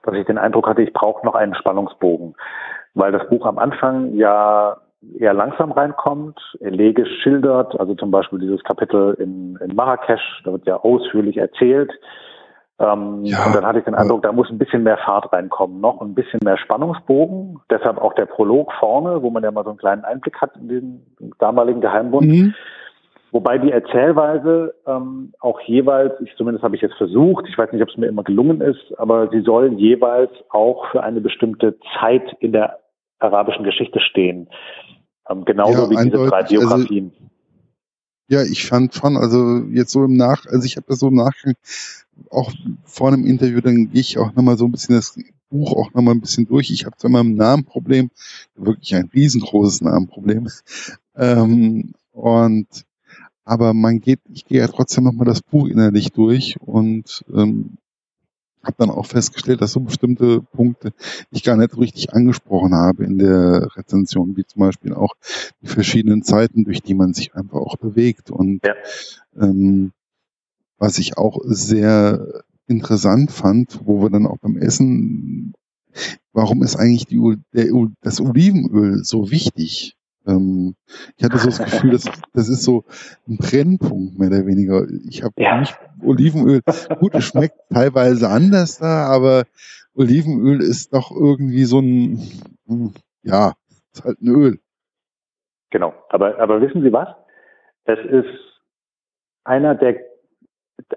dass 0.04 0.16
ich 0.16 0.26
den 0.26 0.38
Eindruck 0.38 0.68
hatte, 0.68 0.82
ich 0.82 0.94
brauche 0.94 1.26
noch 1.26 1.36
einen 1.36 1.56
Spannungsbogen, 1.56 2.36
weil 2.94 3.12
das 3.12 3.28
Buch 3.30 3.46
am 3.46 3.58
Anfang 3.58 4.14
ja 4.14 4.78
eher 5.18 5.34
langsam 5.34 5.72
reinkommt, 5.72 6.40
elegisch 6.60 7.10
schildert, 7.22 7.80
also 7.80 7.96
zum 7.96 8.12
Beispiel 8.12 8.40
dieses 8.40 8.64
Kapitel 8.64 9.16
in, 9.20 9.58
in 9.58 9.76
Marrakesch, 9.76 10.42
da 10.44 10.52
wird 10.52 10.66
ja 10.66 10.78
ausführlich 10.78 11.38
erzählt. 11.38 11.92
Ähm, 12.80 13.26
ja, 13.26 13.46
und 13.46 13.56
dann 13.56 13.66
hatte 13.66 13.80
ich 13.80 13.86
den 13.86 13.96
Eindruck, 13.96 14.24
da 14.24 14.32
muss 14.32 14.50
ein 14.50 14.58
bisschen 14.58 14.84
mehr 14.84 14.98
Fahrt 14.98 15.34
reinkommen, 15.34 15.82
noch 15.82 16.02
ein 16.02 16.16
bisschen 16.16 16.40
mehr 16.44 16.58
Spannungsbogen. 16.58 17.60
Deshalb 17.70 17.98
auch 17.98 18.14
der 18.14 18.26
Prolog 18.26 18.72
vorne, 18.80 19.22
wo 19.22 19.30
man 19.30 19.44
ja 19.44 19.52
mal 19.52 19.66
so 19.66 19.72
einen 19.72 19.80
kleinen 19.80 20.06
Einblick 20.06 20.40
hat 20.42 20.56
in 20.56 20.70
den 20.70 21.06
damaligen 21.40 21.82
Geheimbund. 21.82 22.28
Mhm. 22.28 22.54
Wobei 23.32 23.60
die 23.60 23.72
Erzählweise 23.72 24.74
ähm, 24.88 25.34
auch 25.40 25.60
jeweils, 25.62 26.14
ich 26.22 26.36
zumindest 26.36 26.64
habe 26.64 26.76
ich 26.76 26.82
jetzt 26.82 26.96
versucht, 26.96 27.46
ich 27.48 27.58
weiß 27.58 27.72
nicht, 27.72 27.82
ob 27.82 27.90
es 27.90 27.98
mir 27.98 28.08
immer 28.08 28.24
gelungen 28.24 28.62
ist, 28.62 28.98
aber 28.98 29.30
sie 29.30 29.42
sollen 29.42 29.78
jeweils 29.78 30.32
auch 30.50 30.90
für 30.92 31.04
eine 31.04 31.22
bestimmte 31.22 31.78
Zeit 32.00 32.24
in 32.40 32.54
der 32.54 32.80
arabischen 33.20 33.64
Geschichte 33.64 34.00
stehen. 34.00 34.50
Ähm, 35.30 35.46
genauso 35.46 35.84
ja, 35.84 35.90
wie 35.90 36.06
diese 36.06 36.28
drei 36.28 36.40
also 36.40 36.56
Biografien. 36.56 37.12
Also, 37.16 37.30
ja, 38.32 38.44
ich 38.44 38.66
fand 38.66 38.94
schon, 38.94 39.18
also 39.18 39.60
jetzt 39.72 39.92
so 39.92 40.06
im 40.06 40.16
Nach, 40.16 40.46
also 40.48 40.66
ich 40.66 40.76
habe 40.78 40.86
das 40.88 41.00
so 41.00 41.10
im 41.10 41.16
Nachgang 41.16 41.54
auch 42.32 42.52
vor 42.84 43.10
einem 43.10 43.26
Interview, 43.26 43.62
dann 43.62 43.92
gehe 43.92 44.02
ich 44.02 44.18
auch 44.18 44.34
nochmal 44.34 44.58
so 44.58 44.66
ein 44.66 44.72
bisschen 44.72 44.96
das 44.96 45.18
Buch 45.50 45.74
auch 45.74 45.94
nochmal 45.94 46.16
ein 46.16 46.22
bisschen 46.22 46.48
durch. 46.48 46.70
Ich 46.72 46.86
habe 46.86 46.96
zwar 46.98 47.10
immer 47.10 47.24
ein 47.24 47.36
Namenproblem, 47.36 48.12
wirklich 48.56 48.96
ein 48.96 49.10
riesengroßes 49.14 49.82
Namenproblem. 49.82 50.48
Ähm, 51.16 51.92
und 52.14 52.68
aber 53.46 53.74
man 53.74 54.00
geht, 54.00 54.20
ich 54.32 54.46
gehe 54.46 54.60
ja 54.60 54.68
trotzdem 54.68 55.04
nochmal 55.04 55.26
das 55.26 55.42
Buch 55.42 55.68
innerlich 55.68 56.12
durch 56.12 56.58
und 56.62 57.24
ähm, 57.34 57.78
habe 58.64 58.76
dann 58.78 58.90
auch 58.90 59.06
festgestellt, 59.06 59.62
dass 59.62 59.72
so 59.72 59.80
bestimmte 59.80 60.42
Punkte 60.42 60.92
ich 61.32 61.44
gar 61.44 61.56
nicht 61.56 61.78
richtig 61.78 62.14
angesprochen 62.14 62.74
habe 62.74 63.06
in 63.06 63.18
der 63.18 63.68
Rezension, 63.76 64.36
wie 64.36 64.46
zum 64.46 64.60
Beispiel 64.62 64.94
auch 64.94 65.14
die 65.62 65.68
verschiedenen 65.68 66.24
Zeiten, 66.24 66.66
durch 66.66 66.82
die 66.82 66.94
man 66.94 67.14
sich 67.14 67.34
einfach 67.36 67.60
auch 67.60 67.78
bewegt. 67.78 68.32
Und 68.32 68.60
ja. 68.66 68.74
ähm, 69.40 69.92
was 70.78 70.98
ich 70.98 71.18
auch 71.18 71.40
sehr 71.46 72.44
interessant 72.68 73.32
fand, 73.32 73.80
wo 73.86 74.02
wir 74.02 74.10
dann 74.10 74.28
auch 74.28 74.38
beim 74.38 74.58
Essen, 74.58 75.54
warum 76.34 76.62
ist 76.62 76.76
eigentlich 76.76 77.06
die, 77.08 77.38
der, 77.54 77.68
das 78.02 78.22
Olivenöl 78.22 79.04
so 79.04 79.32
wichtig? 79.32 79.96
Ähm, 80.30 80.76
ich 81.18 81.24
hatte 81.24 81.38
so 81.38 81.48
das 81.48 81.60
Gefühl, 81.60 81.92
das, 81.92 82.06
das 82.34 82.50
ist 82.50 82.64
so 82.64 82.86
ein 83.28 83.38
Brennpunkt 83.38 84.20
mehr 84.20 84.30
oder 84.30 84.46
weniger. 84.46 84.86
Ich 85.08 85.24
habe 85.24 85.34
ja. 85.38 85.60
nicht 85.60 85.78
Olivenöl. 86.04 86.62
Gut, 87.00 87.16
es 87.16 87.26
schmeckt 87.26 87.58
teilweise 87.74 88.30
anders 88.30 88.78
da, 88.78 89.08
aber 89.08 89.44
Olivenöl 89.96 90.62
ist 90.62 90.94
doch 90.94 91.12
irgendwie 91.12 91.64
so 91.64 91.80
ein, 91.80 92.20
hm, 92.68 92.94
ja, 93.24 93.54
ist 93.92 94.06
halt 94.06 94.22
ein 94.22 94.28
Öl. 94.30 94.60
Genau. 95.72 95.94
Aber, 96.10 96.40
aber 96.40 96.62
wissen 96.62 96.82
Sie 96.82 96.94
was? 96.94 97.10
Es 97.86 98.00
ist 98.06 98.30
einer 99.44 99.76
der, 99.76 99.98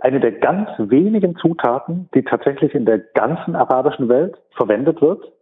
eine 0.00 0.20
der 0.20 0.32
ganz 0.32 0.68
wenigen 0.78 1.36
Zutaten, 1.36 2.08
die 2.14 2.22
tatsächlich 2.22 2.74
in 2.74 2.84
der 2.84 2.98
ganzen 2.98 3.56
arabischen 3.56 4.08
Welt 4.08 4.40
verwendet 4.56 5.00
wird. 5.00 5.32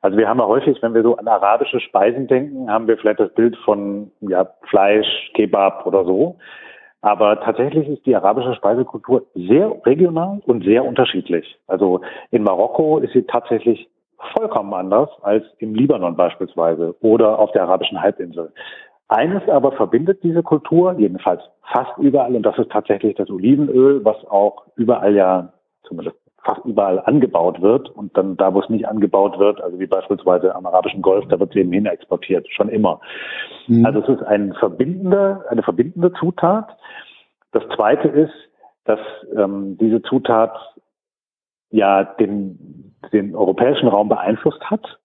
Also 0.00 0.16
wir 0.16 0.28
haben 0.28 0.38
ja 0.38 0.46
häufig, 0.46 0.80
wenn 0.82 0.94
wir 0.94 1.02
so 1.02 1.16
an 1.16 1.28
arabische 1.28 1.80
Speisen 1.80 2.26
denken, 2.26 2.70
haben 2.70 2.86
wir 2.86 2.98
vielleicht 2.98 3.20
das 3.20 3.32
Bild 3.34 3.56
von 3.64 4.10
ja, 4.20 4.48
Fleisch, 4.68 5.06
Kebab 5.34 5.86
oder 5.86 6.04
so. 6.04 6.36
Aber 7.00 7.40
tatsächlich 7.40 7.88
ist 7.88 8.06
die 8.06 8.16
arabische 8.16 8.54
Speisekultur 8.54 9.26
sehr 9.34 9.72
regional 9.86 10.40
und 10.46 10.64
sehr 10.64 10.84
unterschiedlich. 10.84 11.58
Also 11.68 12.00
in 12.30 12.42
Marokko 12.42 12.98
ist 12.98 13.12
sie 13.12 13.22
tatsächlich 13.22 13.88
vollkommen 14.36 14.74
anders 14.74 15.08
als 15.22 15.44
im 15.58 15.74
Libanon 15.74 16.16
beispielsweise 16.16 16.96
oder 17.00 17.38
auf 17.38 17.52
der 17.52 17.62
arabischen 17.62 18.02
Halbinsel. 18.02 18.52
Eines 19.08 19.48
aber 19.48 19.72
verbindet 19.72 20.22
diese 20.22 20.42
Kultur, 20.42 20.94
jedenfalls 20.98 21.40
fast 21.72 21.96
überall, 21.98 22.34
und 22.34 22.42
das 22.42 22.58
ist 22.58 22.70
tatsächlich 22.70 23.14
das 23.16 23.30
Olivenöl, 23.30 24.04
was 24.04 24.16
auch 24.26 24.66
überall 24.76 25.14
ja, 25.14 25.52
zumindest 25.84 26.16
fast 26.48 26.64
überall 26.64 27.00
angebaut 27.00 27.60
wird 27.60 27.90
und 27.90 28.16
dann 28.16 28.38
da, 28.38 28.54
wo 28.54 28.60
es 28.60 28.70
nicht 28.70 28.88
angebaut 28.88 29.38
wird, 29.38 29.60
also 29.60 29.78
wie 29.78 29.86
beispielsweise 29.86 30.54
am 30.54 30.64
arabischen 30.64 31.02
Golf, 31.02 31.26
da 31.28 31.38
wird 31.38 31.50
es 31.50 31.56
eben 31.56 31.72
hin 31.72 31.84
exportiert, 31.84 32.46
schon 32.50 32.70
immer. 32.70 33.00
Mhm. 33.66 33.84
Also 33.84 34.00
es 34.00 34.08
ist 34.08 34.22
ein 34.22 34.54
verbindende, 34.54 35.44
eine 35.50 35.62
verbindende 35.62 36.10
Zutat. 36.14 36.74
Das 37.52 37.62
zweite 37.76 38.08
ist, 38.08 38.32
dass 38.84 39.00
ähm, 39.36 39.76
diese 39.78 40.00
Zutat 40.00 40.56
ja 41.70 42.04
den, 42.04 42.94
den 43.12 43.36
europäischen 43.36 43.88
Raum 43.88 44.08
beeinflusst 44.08 44.62
hat. 44.70 44.98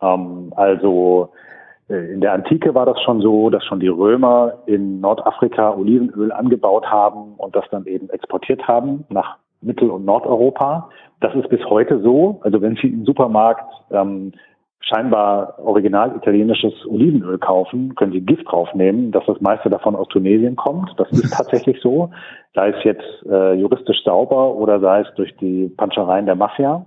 Ähm, 0.00 0.52
also 0.54 1.32
äh, 1.88 2.12
in 2.12 2.20
der 2.20 2.34
Antike 2.34 2.72
war 2.76 2.86
das 2.86 3.00
schon 3.02 3.20
so, 3.20 3.50
dass 3.50 3.64
schon 3.64 3.80
die 3.80 3.88
Römer 3.88 4.62
in 4.66 5.00
Nordafrika 5.00 5.74
Olivenöl 5.74 6.30
angebaut 6.30 6.86
haben 6.86 7.34
und 7.34 7.56
das 7.56 7.64
dann 7.72 7.84
eben 7.86 8.08
exportiert 8.10 8.68
haben 8.68 9.04
nach 9.08 9.38
Mittel- 9.64 9.90
und 9.90 10.04
Nordeuropa. 10.04 10.90
Das 11.20 11.34
ist 11.34 11.48
bis 11.48 11.64
heute 11.66 12.00
so. 12.00 12.40
Also 12.42 12.60
wenn 12.60 12.76
Sie 12.76 12.88
im 12.88 13.04
Supermarkt 13.04 13.70
ähm, 13.90 14.32
scheinbar 14.80 15.58
original 15.58 16.14
italienisches 16.16 16.74
Olivenöl 16.86 17.38
kaufen, 17.38 17.94
können 17.94 18.12
Sie 18.12 18.20
Gift 18.20 18.50
draufnehmen, 18.50 19.12
dass 19.12 19.24
das 19.26 19.40
meiste 19.40 19.70
davon 19.70 19.96
aus 19.96 20.08
Tunesien 20.08 20.56
kommt. 20.56 20.92
Das 20.98 21.10
ist 21.10 21.30
tatsächlich 21.36 21.80
so. 21.80 22.10
Sei 22.54 22.70
es 22.70 22.84
jetzt 22.84 23.26
äh, 23.28 23.54
juristisch 23.54 24.02
sauber 24.04 24.54
oder 24.54 24.80
sei 24.80 25.00
es 25.00 25.14
durch 25.16 25.34
die 25.36 25.68
Panschereien 25.76 26.26
der 26.26 26.36
Mafia. 26.36 26.86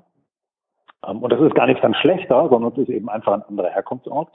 Ähm, 1.08 1.20
und 1.20 1.32
das 1.32 1.42
ist 1.42 1.56
gar 1.56 1.68
nicht 1.68 1.84
dann 1.84 1.96
schlechter, 1.96 2.48
sondern 2.50 2.72
es 2.74 2.78
ist 2.78 2.90
eben 2.90 3.10
einfach 3.10 3.34
ein 3.34 3.44
anderer 3.44 3.70
Herkunftsort. 3.70 4.30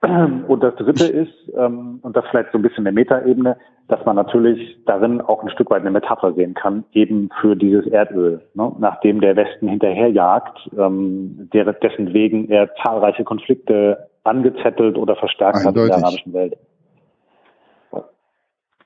Und 0.00 0.60
das 0.62 0.76
Dritte 0.76 1.06
ist, 1.06 1.32
ähm, 1.56 1.98
und 2.02 2.16
das 2.16 2.24
vielleicht 2.30 2.52
so 2.52 2.58
ein 2.58 2.62
bisschen 2.62 2.84
der 2.84 2.92
Metaebene, 2.92 3.56
dass 3.88 4.04
man 4.06 4.14
natürlich 4.14 4.78
darin 4.86 5.20
auch 5.20 5.42
ein 5.42 5.50
Stück 5.50 5.70
weit 5.70 5.80
eine 5.80 5.90
Metapher 5.90 6.34
sehen 6.34 6.54
kann, 6.54 6.84
eben 6.92 7.30
für 7.40 7.56
dieses 7.56 7.86
Erdöl, 7.86 8.40
ne? 8.54 8.72
nachdem 8.78 9.20
der 9.20 9.34
Westen 9.34 9.66
hinterherjagt, 9.66 10.70
ähm, 10.78 11.48
der, 11.52 11.72
dessen 11.72 12.12
wegen 12.12 12.48
er 12.48 12.70
zahlreiche 12.76 13.24
Konflikte 13.24 14.08
angezettelt 14.22 14.96
oder 14.96 15.16
verstärkt 15.16 15.66
Eindeutig. 15.66 15.80
hat 15.80 15.96
in 15.96 16.00
der 16.00 16.06
arabischen 16.06 16.32
Welt. 16.32 16.56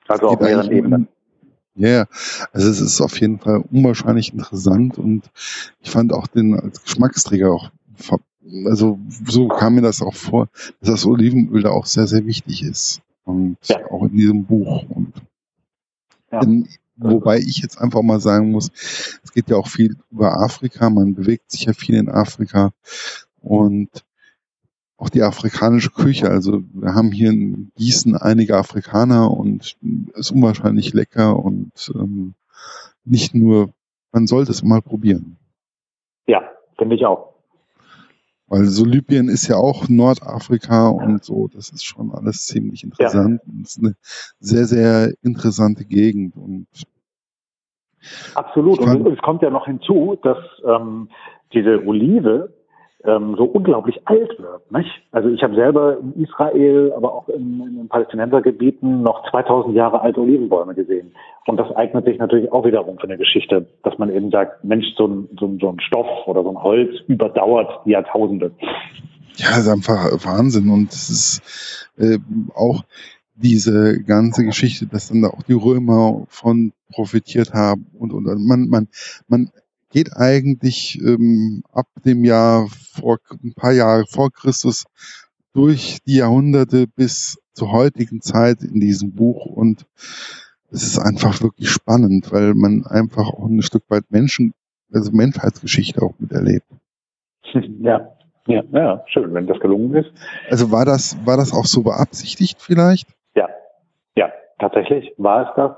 Also 0.07 0.27
auf 0.27 0.39
mehreren 0.39 0.71
Ebenen. 0.71 1.07
Ja, 1.75 1.89
yeah. 1.89 2.07
also 2.51 2.69
es 2.69 2.81
ist 2.81 3.01
auf 3.01 3.19
jeden 3.19 3.39
Fall 3.39 3.63
unwahrscheinlich 3.71 4.33
interessant 4.33 4.97
und 4.97 5.29
ich 5.79 5.89
fand 5.89 6.13
auch 6.13 6.27
den 6.27 6.59
als 6.59 6.83
Geschmacksträger 6.83 7.51
auch 7.51 7.69
also 8.65 8.99
so 9.25 9.47
kam 9.47 9.75
mir 9.75 9.81
das 9.81 10.01
auch 10.01 10.13
vor, 10.13 10.49
dass 10.79 10.89
das 10.89 11.05
Olivenöl 11.05 11.63
da 11.63 11.69
auch 11.69 11.85
sehr, 11.85 12.07
sehr 12.07 12.25
wichtig 12.25 12.63
ist. 12.63 13.01
Und 13.25 13.57
ja. 13.67 13.79
auch 13.89 14.03
in 14.03 14.17
diesem 14.17 14.45
Buch. 14.45 14.83
Und 14.89 15.13
ja. 16.31 16.41
in, 16.41 16.67
Wobei 16.95 17.39
ich 17.39 17.57
jetzt 17.57 17.81
einfach 17.81 18.01
mal 18.01 18.19
sagen 18.19 18.51
muss, 18.51 18.69
es 19.23 19.31
geht 19.33 19.49
ja 19.49 19.57
auch 19.57 19.67
viel 19.67 19.97
über 20.11 20.39
Afrika, 20.39 20.89
man 20.89 21.15
bewegt 21.15 21.51
sich 21.51 21.65
ja 21.65 21.73
viel 21.73 21.95
in 21.95 22.07
Afrika 22.07 22.71
und 23.41 23.89
auch 24.97 25.09
die 25.09 25.23
afrikanische 25.23 25.89
Küche. 25.89 26.29
Also 26.29 26.63
wir 26.71 26.93
haben 26.93 27.11
hier 27.11 27.31
in 27.31 27.71
Gießen 27.75 28.15
einige 28.15 28.57
Afrikaner 28.57 29.31
und 29.31 29.75
es 30.13 30.19
ist 30.19 30.31
unwahrscheinlich 30.31 30.93
lecker 30.93 31.37
und 31.37 31.91
ähm, 31.95 32.35
nicht 33.05 33.33
nur, 33.33 33.73
man 34.11 34.27
sollte 34.27 34.51
es 34.51 34.63
mal 34.63 34.81
probieren. 34.81 35.37
Ja, 36.27 36.43
finde 36.77 36.95
ich 36.95 37.05
auch. 37.05 37.32
Weil 38.47 38.65
so 38.65 38.85
Libyen 38.85 39.29
ist 39.29 39.47
ja 39.47 39.55
auch 39.55 39.87
Nordafrika 39.89 40.89
und 40.89 41.23
so, 41.23 41.47
das 41.47 41.69
ist 41.69 41.85
schon 41.85 42.11
alles 42.11 42.45
ziemlich 42.45 42.83
interessant. 42.83 43.41
Ja. 43.45 43.53
Das 43.61 43.77
ist 43.77 43.79
eine 43.79 43.95
sehr, 44.39 44.65
sehr 44.65 45.13
interessante 45.21 45.85
Gegend 45.85 46.35
und 46.35 46.67
Absolut. 48.35 48.79
Und 48.79 49.07
es 49.07 49.19
kommt 49.19 49.41
ja 49.43 49.49
noch 49.49 49.65
hinzu, 49.65 50.17
dass 50.21 50.37
ähm, 50.65 51.09
diese 51.53 51.85
Olive 51.85 52.53
ähm, 53.05 53.35
so 53.37 53.43
unglaublich 53.43 53.99
alt 54.05 54.29
wird. 54.39 54.71
Nicht? 54.71 54.89
Also 55.11 55.29
ich 55.29 55.43
habe 55.43 55.55
selber 55.55 55.97
in 55.99 56.23
Israel, 56.23 56.93
aber 56.95 57.13
auch 57.13 57.27
in, 57.29 57.61
in 57.61 57.75
den 57.77 57.87
Palästinensergebieten 57.89 59.01
noch 59.01 59.29
2000 59.29 59.75
Jahre 59.75 60.01
alte 60.01 60.21
Olivenbäume 60.21 60.73
gesehen. 60.73 61.11
Und 61.45 61.57
das 61.57 61.69
eignet 61.75 62.05
sich 62.05 62.17
natürlich 62.17 62.51
auch 62.51 62.65
wiederum 62.65 62.97
für 62.97 63.03
eine 63.03 63.17
Geschichte, 63.17 63.67
dass 63.83 63.97
man 63.97 64.09
eben 64.09 64.31
sagt, 64.31 64.63
Mensch, 64.63 64.85
so 64.95 65.07
ein, 65.07 65.29
so 65.37 65.47
ein, 65.47 65.59
so 65.59 65.69
ein 65.69 65.79
Stoff 65.81 66.07
oder 66.27 66.43
so 66.43 66.49
ein 66.49 66.63
Holz 66.63 66.91
überdauert 67.07 67.85
die 67.85 67.91
Jahrtausende. 67.91 68.51
Ja, 69.35 69.47
das 69.49 69.59
ist 69.59 69.69
einfach 69.69 70.11
Wahnsinn. 70.25 70.69
Und 70.69 70.91
es 70.91 71.09
ist 71.09 71.89
äh, 71.97 72.19
auch 72.55 72.83
diese 73.35 74.01
ganze 74.03 74.45
Geschichte, 74.45 74.85
dass 74.87 75.09
dann 75.09 75.23
da 75.23 75.29
auch 75.29 75.43
die 75.43 75.53
Römer 75.53 76.25
von 76.29 76.71
profitiert 76.93 77.53
haben 77.53 77.87
und, 77.97 78.13
und 78.13 78.25
man, 78.47 78.69
man, 78.69 78.87
man 79.27 79.49
geht 79.93 80.17
eigentlich 80.17 80.99
ähm, 81.01 81.63
ab 81.71 81.85
dem 82.03 82.25
Jahr 82.25 82.67
vor 82.93 83.19
ein 83.43 83.53
paar 83.53 83.71
Jahre 83.71 84.05
vor 84.09 84.31
Christus 84.31 84.85
durch 85.53 85.99
die 86.07 86.17
Jahrhunderte 86.17 86.87
bis 86.87 87.39
zur 87.53 87.71
heutigen 87.71 88.19
Zeit 88.19 88.63
in 88.63 88.79
diesem 88.79 89.13
Buch 89.13 89.45
und 89.45 89.85
es 90.71 90.81
ist 90.81 90.97
einfach 90.97 91.39
wirklich 91.43 91.69
spannend, 91.69 92.31
weil 92.31 92.55
man 92.55 92.87
einfach 92.87 93.29
auch 93.29 93.47
ein 93.47 93.61
Stück 93.61 93.83
weit 93.89 94.05
Menschen, 94.09 94.55
also 94.91 95.11
Menschheitsgeschichte 95.11 96.01
auch 96.01 96.15
miterlebt. 96.19 96.65
Ja, 97.79 98.09
ja, 98.47 98.63
ja, 98.71 99.03
schön, 99.07 99.31
wenn 99.35 99.45
das 99.45 99.59
gelungen 99.59 99.93
ist. 99.93 100.11
Also 100.49 100.71
war 100.71 100.85
das, 100.85 101.15
war 101.23 101.37
das 101.37 101.53
auch 101.53 101.65
so 101.65 101.83
beabsichtigt 101.83 102.61
vielleicht? 102.61 103.07
Ja, 103.35 103.47
ja, 104.15 104.31
tatsächlich 104.57 105.13
war 105.17 105.49
es 105.49 105.55
das. 105.55 105.71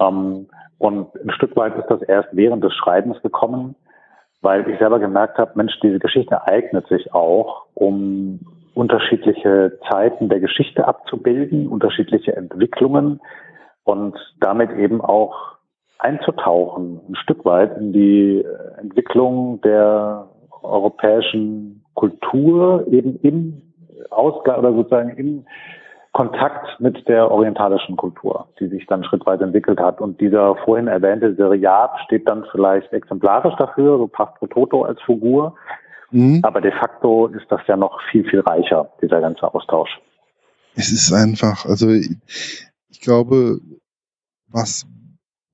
Ähm, 0.00 0.46
und 0.80 1.14
ein 1.14 1.30
Stück 1.32 1.54
weit 1.56 1.76
ist 1.76 1.88
das 1.90 2.00
erst 2.00 2.30
während 2.32 2.64
des 2.64 2.72
Schreibens 2.72 3.20
gekommen, 3.20 3.76
weil 4.40 4.66
ich 4.66 4.78
selber 4.78 4.98
gemerkt 4.98 5.36
habe, 5.36 5.52
Mensch, 5.54 5.78
diese 5.82 5.98
Geschichte 5.98 6.46
eignet 6.46 6.88
sich 6.88 7.12
auch, 7.12 7.66
um 7.74 8.40
unterschiedliche 8.72 9.78
Zeiten 9.90 10.30
der 10.30 10.40
Geschichte 10.40 10.88
abzubilden, 10.88 11.68
unterschiedliche 11.68 12.34
Entwicklungen 12.34 13.20
und 13.84 14.16
damit 14.40 14.70
eben 14.72 15.02
auch 15.02 15.58
einzutauchen, 15.98 17.02
ein 17.10 17.16
Stück 17.16 17.44
weit 17.44 17.76
in 17.76 17.92
die 17.92 18.42
Entwicklung 18.78 19.60
der 19.60 20.28
europäischen 20.62 21.84
Kultur 21.92 22.86
eben 22.90 23.16
im 23.20 23.60
Ausgang 24.08 24.60
oder 24.60 24.72
sozusagen 24.72 25.10
im 25.10 25.44
Kontakt 26.20 26.78
mit 26.80 27.08
der 27.08 27.30
orientalischen 27.30 27.96
Kultur, 27.96 28.46
die 28.60 28.68
sich 28.68 28.86
dann 28.86 29.02
schrittweise 29.04 29.44
entwickelt 29.44 29.80
hat. 29.80 30.02
Und 30.02 30.20
dieser 30.20 30.54
vorhin 30.66 30.86
erwähnte 30.86 31.34
Seriat 31.34 31.92
steht 32.04 32.28
dann 32.28 32.44
vielleicht 32.52 32.92
exemplarisch 32.92 33.54
dafür, 33.56 33.96
so 33.96 34.06
passt 34.06 34.34
Toto 34.50 34.82
als 34.82 35.00
Figur. 35.06 35.54
Mhm. 36.10 36.40
Aber 36.42 36.60
de 36.60 36.72
facto 36.72 37.28
ist 37.28 37.46
das 37.48 37.62
ja 37.66 37.78
noch 37.78 38.02
viel, 38.10 38.28
viel 38.28 38.40
reicher, 38.40 38.90
dieser 39.00 39.22
ganze 39.22 39.54
Austausch. 39.54 39.98
Es 40.74 40.92
ist 40.92 41.10
einfach, 41.10 41.64
also 41.64 41.88
ich 41.88 43.00
glaube, 43.00 43.58
was 44.46 44.86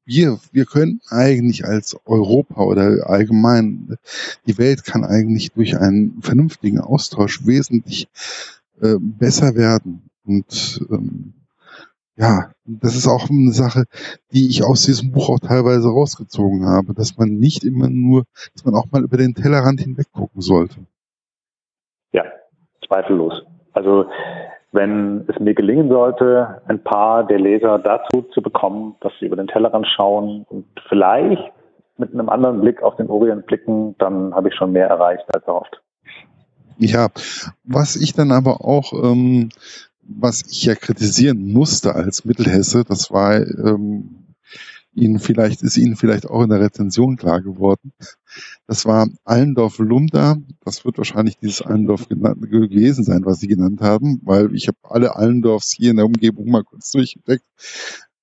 wir, 0.05 0.41
wir 0.51 0.65
können 0.65 1.01
eigentlich 1.11 1.65
als 1.65 1.97
Europa 2.07 2.61
oder 2.61 3.09
allgemein, 3.09 3.99
die 4.47 4.59
Welt 4.59 4.85
kann 4.85 5.05
eigentlich 5.05 5.53
durch 5.53 5.79
einen 5.79 6.21
vernünftigen 6.23 6.81
Austausch 6.81 7.47
wesentlich 7.47 8.09
äh, 8.81 8.97
besser 8.99 9.55
werden. 9.55 10.11
Und 10.27 10.81
ähm, 10.91 11.35
ja, 12.17 12.51
das 12.65 12.97
ist 12.97 13.07
auch 13.07 13.29
eine 13.29 13.53
Sache, 13.53 13.85
die 14.33 14.49
ich 14.49 14.65
aus 14.65 14.83
diesem 14.83 15.13
Buch 15.13 15.29
auch 15.29 15.39
teilweise 15.39 15.89
rausgezogen 15.89 16.67
habe, 16.67 16.95
dass 16.95 17.19
man 17.19 17.29
nicht 17.29 17.63
immer 17.63 17.89
nur, 17.91 18.25
dass 18.55 18.65
man 18.65 18.75
auch 18.75 18.91
mal 18.91 19.05
über 19.05 19.19
den 19.19 19.35
Tellerrand 19.35 19.81
hinweg 19.81 20.07
gucken 20.13 20.41
sollte. 20.41 20.77
Ja, 22.13 22.25
zweifellos. 22.87 23.43
Also 23.73 24.07
wenn 24.73 25.27
es 25.29 25.39
mir 25.39 25.55
gelingen 25.55 25.89
sollte, 25.89 26.63
ein 26.67 26.83
paar 26.83 27.27
der 27.27 27.39
Leser 27.39 27.79
dazu 27.79 28.23
zu 28.33 28.41
bekommen, 28.41 28.97
dass 29.01 29.13
sie 29.21 29.27
über 29.27 29.37
den 29.37 29.47
Tellerrand 29.47 29.87
schauen 29.87 30.45
und 30.49 30.67
vielleicht 30.89 31.53
mit 31.99 32.13
einem 32.13 32.29
anderen 32.29 32.61
Blick 32.61 32.83
auf 32.83 32.97
den 32.97 33.09
Orient 33.09 33.47
blicken, 33.47 33.95
dann 33.99 34.35
habe 34.35 34.49
ich 34.49 34.55
schon 34.55 34.73
mehr 34.73 34.89
erreicht 34.89 35.25
als 35.35 35.47
erhofft. 35.47 35.83
Ja, 36.79 37.09
was 37.65 37.97
ich 37.97 38.13
dann 38.13 38.33
aber 38.33 38.61
auch 38.61 38.93
ähm, 38.93 39.49
was 40.09 40.43
ich 40.49 40.65
ja 40.65 40.75
kritisieren 40.75 41.53
musste 41.53 41.95
als 41.95 42.25
Mittelhesse, 42.25 42.85
das 42.85 43.11
war 43.11 43.37
ähm, 43.37 44.27
Ihnen 44.97 45.19
vielleicht, 45.19 45.63
ist 45.63 45.77
Ihnen 45.77 45.97
vielleicht 45.97 46.27
auch 46.27 46.43
in 46.43 46.49
der 46.49 46.61
Rezension 46.61 47.17
klar 47.17 47.43
geworden. 47.43 47.93
Das 48.67 48.87
war 48.87 49.09
Allendorf 49.25 49.79
Lumda. 49.79 50.37
Das 50.65 50.87
wird 50.87 50.97
wahrscheinlich 50.97 51.37
dieses 51.37 51.61
Allendorf 51.61 52.09
gewesen 52.09 53.05
sein, 53.05 53.25
was 53.27 53.39
Sie 53.39 53.47
genannt 53.47 53.83
haben, 53.83 54.21
weil 54.25 54.55
ich 54.55 54.69
habe 54.69 54.79
alle 54.83 55.15
Allendorfs 55.15 55.73
hier 55.73 55.91
in 55.91 55.97
der 55.97 56.07
Umgebung 56.07 56.51
mal 56.51 56.65
kurz 56.65 56.91
durchgedeckt. 56.93 57.45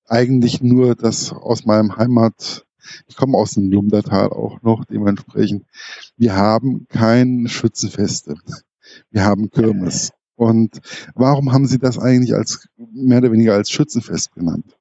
Eigentlich 0.06 0.62
nur 0.62 0.96
das 0.96 1.32
aus 1.32 1.64
meinem 1.64 1.96
Heimat, 1.96 2.66
ich 3.06 3.16
komme 3.16 3.38
aus 3.38 3.52
dem 3.52 3.70
Lumdatal 3.70 4.30
auch 4.30 4.60
noch, 4.62 4.84
dementsprechend. 4.84 5.64
Wir 6.16 6.34
haben 6.34 6.86
kein 6.88 7.46
Schützenfeste. 7.46 8.34
Wir 9.10 9.24
haben 9.24 9.48
Kirmes. 9.50 10.10
Und 10.36 10.80
warum 11.14 11.52
haben 11.52 11.66
Sie 11.66 11.78
das 11.78 11.98
eigentlich 11.98 12.34
als 12.34 12.68
mehr 12.76 13.18
oder 13.18 13.32
weniger 13.32 13.54
als 13.54 13.70
Schützenfest 13.70 14.34
genannt? 14.34 14.76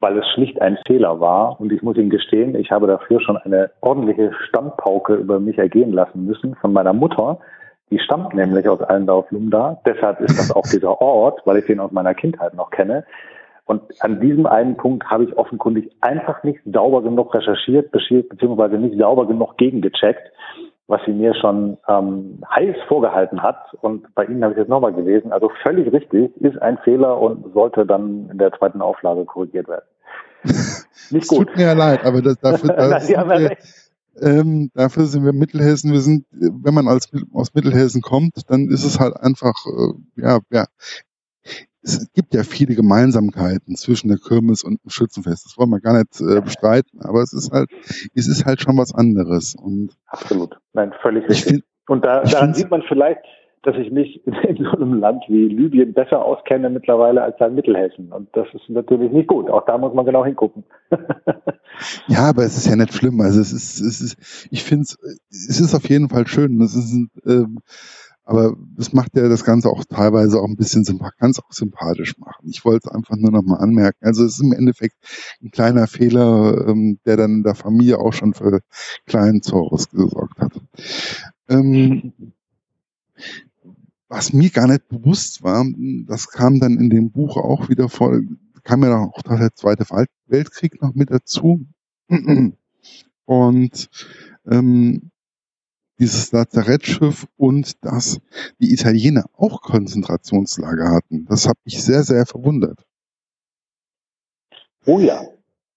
Weil 0.00 0.18
es 0.18 0.26
schlicht 0.34 0.60
ein 0.60 0.78
Fehler 0.86 1.20
war 1.20 1.60
und 1.60 1.72
ich 1.72 1.82
muss 1.82 1.96
Ihnen 1.96 2.10
gestehen, 2.10 2.56
ich 2.56 2.70
habe 2.70 2.86
dafür 2.86 3.20
schon 3.20 3.36
eine 3.36 3.70
ordentliche 3.80 4.32
Stammpauke 4.48 5.14
über 5.14 5.38
mich 5.38 5.58
ergehen 5.58 5.92
lassen 5.92 6.26
müssen 6.26 6.56
von 6.56 6.72
meiner 6.72 6.92
Mutter. 6.92 7.38
Die 7.90 7.98
stammt 7.98 8.34
nämlich 8.34 8.66
aus 8.68 8.80
Allendorf-Lumda. 8.80 9.80
Deshalb 9.86 10.20
ist 10.20 10.38
das 10.38 10.50
auch 10.50 10.62
dieser 10.62 11.00
Ort, 11.00 11.42
weil 11.44 11.58
ich 11.58 11.66
den 11.66 11.78
aus 11.78 11.92
meiner 11.92 12.14
Kindheit 12.14 12.54
noch 12.54 12.70
kenne. 12.70 13.04
Und 13.64 13.82
an 14.00 14.20
diesem 14.20 14.46
einen 14.46 14.76
Punkt 14.76 15.08
habe 15.08 15.24
ich 15.24 15.36
offenkundig 15.36 15.92
einfach 16.00 16.42
nicht 16.42 16.60
sauber 16.64 17.02
genug 17.02 17.32
recherchiert, 17.34 17.92
beziehungsweise 17.92 18.76
nicht 18.76 18.98
sauber 18.98 19.26
genug 19.28 19.56
gegengecheckt 19.56 20.32
was 20.92 21.00
sie 21.06 21.12
mir 21.12 21.34
schon 21.34 21.78
ähm, 21.88 22.44
heiß 22.54 22.76
vorgehalten 22.86 23.42
hat. 23.42 23.56
Und 23.80 24.14
bei 24.14 24.26
Ihnen 24.26 24.44
habe 24.44 24.52
ich 24.52 24.58
jetzt 24.58 24.68
nochmal 24.68 24.92
gelesen. 24.92 25.32
Also 25.32 25.50
völlig 25.62 25.90
richtig, 25.90 26.36
ist 26.36 26.60
ein 26.60 26.76
Fehler 26.84 27.18
und 27.18 27.54
sollte 27.54 27.86
dann 27.86 28.28
in 28.30 28.36
der 28.36 28.52
zweiten 28.52 28.82
Auflage 28.82 29.24
korrigiert 29.24 29.68
werden. 29.68 29.86
Nicht 31.10 31.28
gut. 31.28 31.48
Tut 31.48 31.56
mir 31.56 31.64
ja 31.64 31.72
leid, 31.72 32.04
aber 32.04 32.20
das, 32.20 32.36
dafür, 32.38 32.68
das 32.76 33.08
Nein, 33.08 33.40
wir, 33.40 33.56
ähm, 34.20 34.70
dafür 34.74 35.06
sind 35.06 35.24
wir 35.24 35.32
Mittelhessen. 35.32 35.92
Wir 35.92 36.00
sind, 36.00 36.26
wenn 36.30 36.74
man 36.74 36.86
als, 36.88 37.10
aus 37.32 37.54
Mittelhessen 37.54 38.02
kommt, 38.02 38.34
dann 38.50 38.68
ist 38.68 38.84
es 38.84 39.00
halt 39.00 39.16
einfach, 39.16 39.54
äh, 39.66 40.20
ja, 40.20 40.40
ja, 40.50 40.66
es 41.82 42.12
gibt 42.12 42.34
ja 42.34 42.44
viele 42.44 42.74
Gemeinsamkeiten 42.74 43.76
zwischen 43.76 44.08
der 44.08 44.18
Kirmes 44.18 44.62
und 44.62 44.82
dem 44.84 44.90
Schützenfest. 44.90 45.46
Das 45.46 45.58
wollen 45.58 45.70
wir 45.70 45.80
gar 45.80 45.98
nicht 45.98 46.20
äh, 46.20 46.40
bestreiten, 46.40 47.00
aber 47.02 47.22
es 47.22 47.32
ist 47.32 47.52
halt, 47.52 47.70
es 48.14 48.28
ist 48.28 48.46
halt 48.46 48.60
schon 48.60 48.78
was 48.78 48.94
anderes. 48.94 49.54
Und 49.54 49.90
Absolut. 50.06 50.56
Nein, 50.72 50.92
völlig 51.02 51.28
richtig. 51.28 51.54
Find, 51.54 51.64
und 51.88 52.04
da, 52.04 52.22
daran 52.22 52.54
sieht 52.54 52.70
man 52.70 52.82
vielleicht, 52.82 53.22
dass 53.62 53.76
ich 53.76 53.90
mich 53.92 54.24
in 54.26 54.64
so 54.64 54.70
einem 54.72 54.94
Land 55.00 55.24
wie 55.28 55.48
Libyen 55.48 55.92
besser 55.92 56.24
auskenne 56.24 56.68
mittlerweile 56.70 57.22
als 57.22 57.36
in 57.40 57.54
Mittelhessen. 57.54 58.12
Und 58.12 58.28
das 58.32 58.46
ist 58.54 58.68
natürlich 58.68 59.12
nicht 59.12 59.28
gut. 59.28 59.48
Auch 59.50 59.64
da 59.66 59.78
muss 59.78 59.94
man 59.94 60.04
genau 60.04 60.24
hingucken. 60.24 60.64
ja, 62.08 62.28
aber 62.28 62.42
es 62.42 62.56
ist 62.56 62.68
ja 62.68 62.76
nicht 62.76 62.92
schlimm. 62.92 63.20
Also 63.20 63.40
es 63.40 63.52
ist, 63.52 63.80
es 63.80 64.00
ist, 64.00 64.48
ich 64.50 64.64
finde 64.64 64.82
es, 64.82 64.98
es 65.30 65.60
ist 65.60 65.74
auf 65.74 65.88
jeden 65.88 66.08
Fall 66.08 66.26
schön. 66.26 66.60
Es 66.60 66.74
ist 66.74 66.92
ein, 66.92 67.10
ähm, 67.24 67.58
aber 68.24 68.56
das 68.76 68.92
macht 68.92 69.16
ja 69.16 69.28
das 69.28 69.44
Ganze 69.44 69.68
auch 69.68 69.84
teilweise 69.84 70.40
auch 70.40 70.46
ein 70.46 70.56
bisschen 70.56 70.84
ganz 71.18 71.38
auch 71.38 71.52
sympathisch 71.52 72.18
machen. 72.18 72.48
Ich 72.48 72.64
wollte 72.64 72.88
es 72.88 72.94
einfach 72.94 73.16
nur 73.16 73.30
nochmal 73.30 73.60
anmerken. 73.60 74.04
Also 74.04 74.24
es 74.24 74.34
ist 74.34 74.42
im 74.42 74.52
Endeffekt 74.52 74.96
ein 75.42 75.50
kleiner 75.50 75.86
Fehler, 75.86 76.68
ähm, 76.68 76.98
der 77.04 77.16
dann 77.16 77.36
in 77.36 77.42
der 77.42 77.54
Familie 77.54 77.98
auch 77.98 78.12
schon 78.12 78.34
für 78.34 78.60
kleinen 79.06 79.42
Zorus 79.42 79.88
gesorgt 79.90 80.38
hat. 80.38 80.52
Ähm, 81.48 82.12
was 84.08 84.32
mir 84.32 84.50
gar 84.50 84.66
nicht 84.68 84.88
bewusst 84.88 85.42
war, 85.42 85.64
das 86.06 86.28
kam 86.28 86.60
dann 86.60 86.78
in 86.78 86.90
dem 86.90 87.10
Buch 87.10 87.38
auch 87.38 87.68
wieder 87.70 87.88
vor, 87.88 88.20
kam 88.62 88.84
ja 88.84 88.98
auch 88.98 89.22
der 89.22 89.54
Zweite 89.54 89.86
Weltkrieg 90.26 90.80
noch 90.82 90.94
mit 90.94 91.10
dazu. 91.10 91.66
Und 93.24 93.88
ähm, 94.46 95.11
dieses 95.98 96.32
Lazarettschiff 96.32 97.26
und 97.36 97.84
dass 97.84 98.20
die 98.58 98.72
Italiener 98.72 99.24
auch 99.36 99.62
Konzentrationslager 99.62 100.90
hatten. 100.90 101.26
Das 101.28 101.48
hat 101.48 101.56
mich 101.64 101.82
sehr, 101.82 102.02
sehr 102.02 102.26
verwundert. 102.26 102.84
Oh 104.86 104.98
ja, 104.98 105.20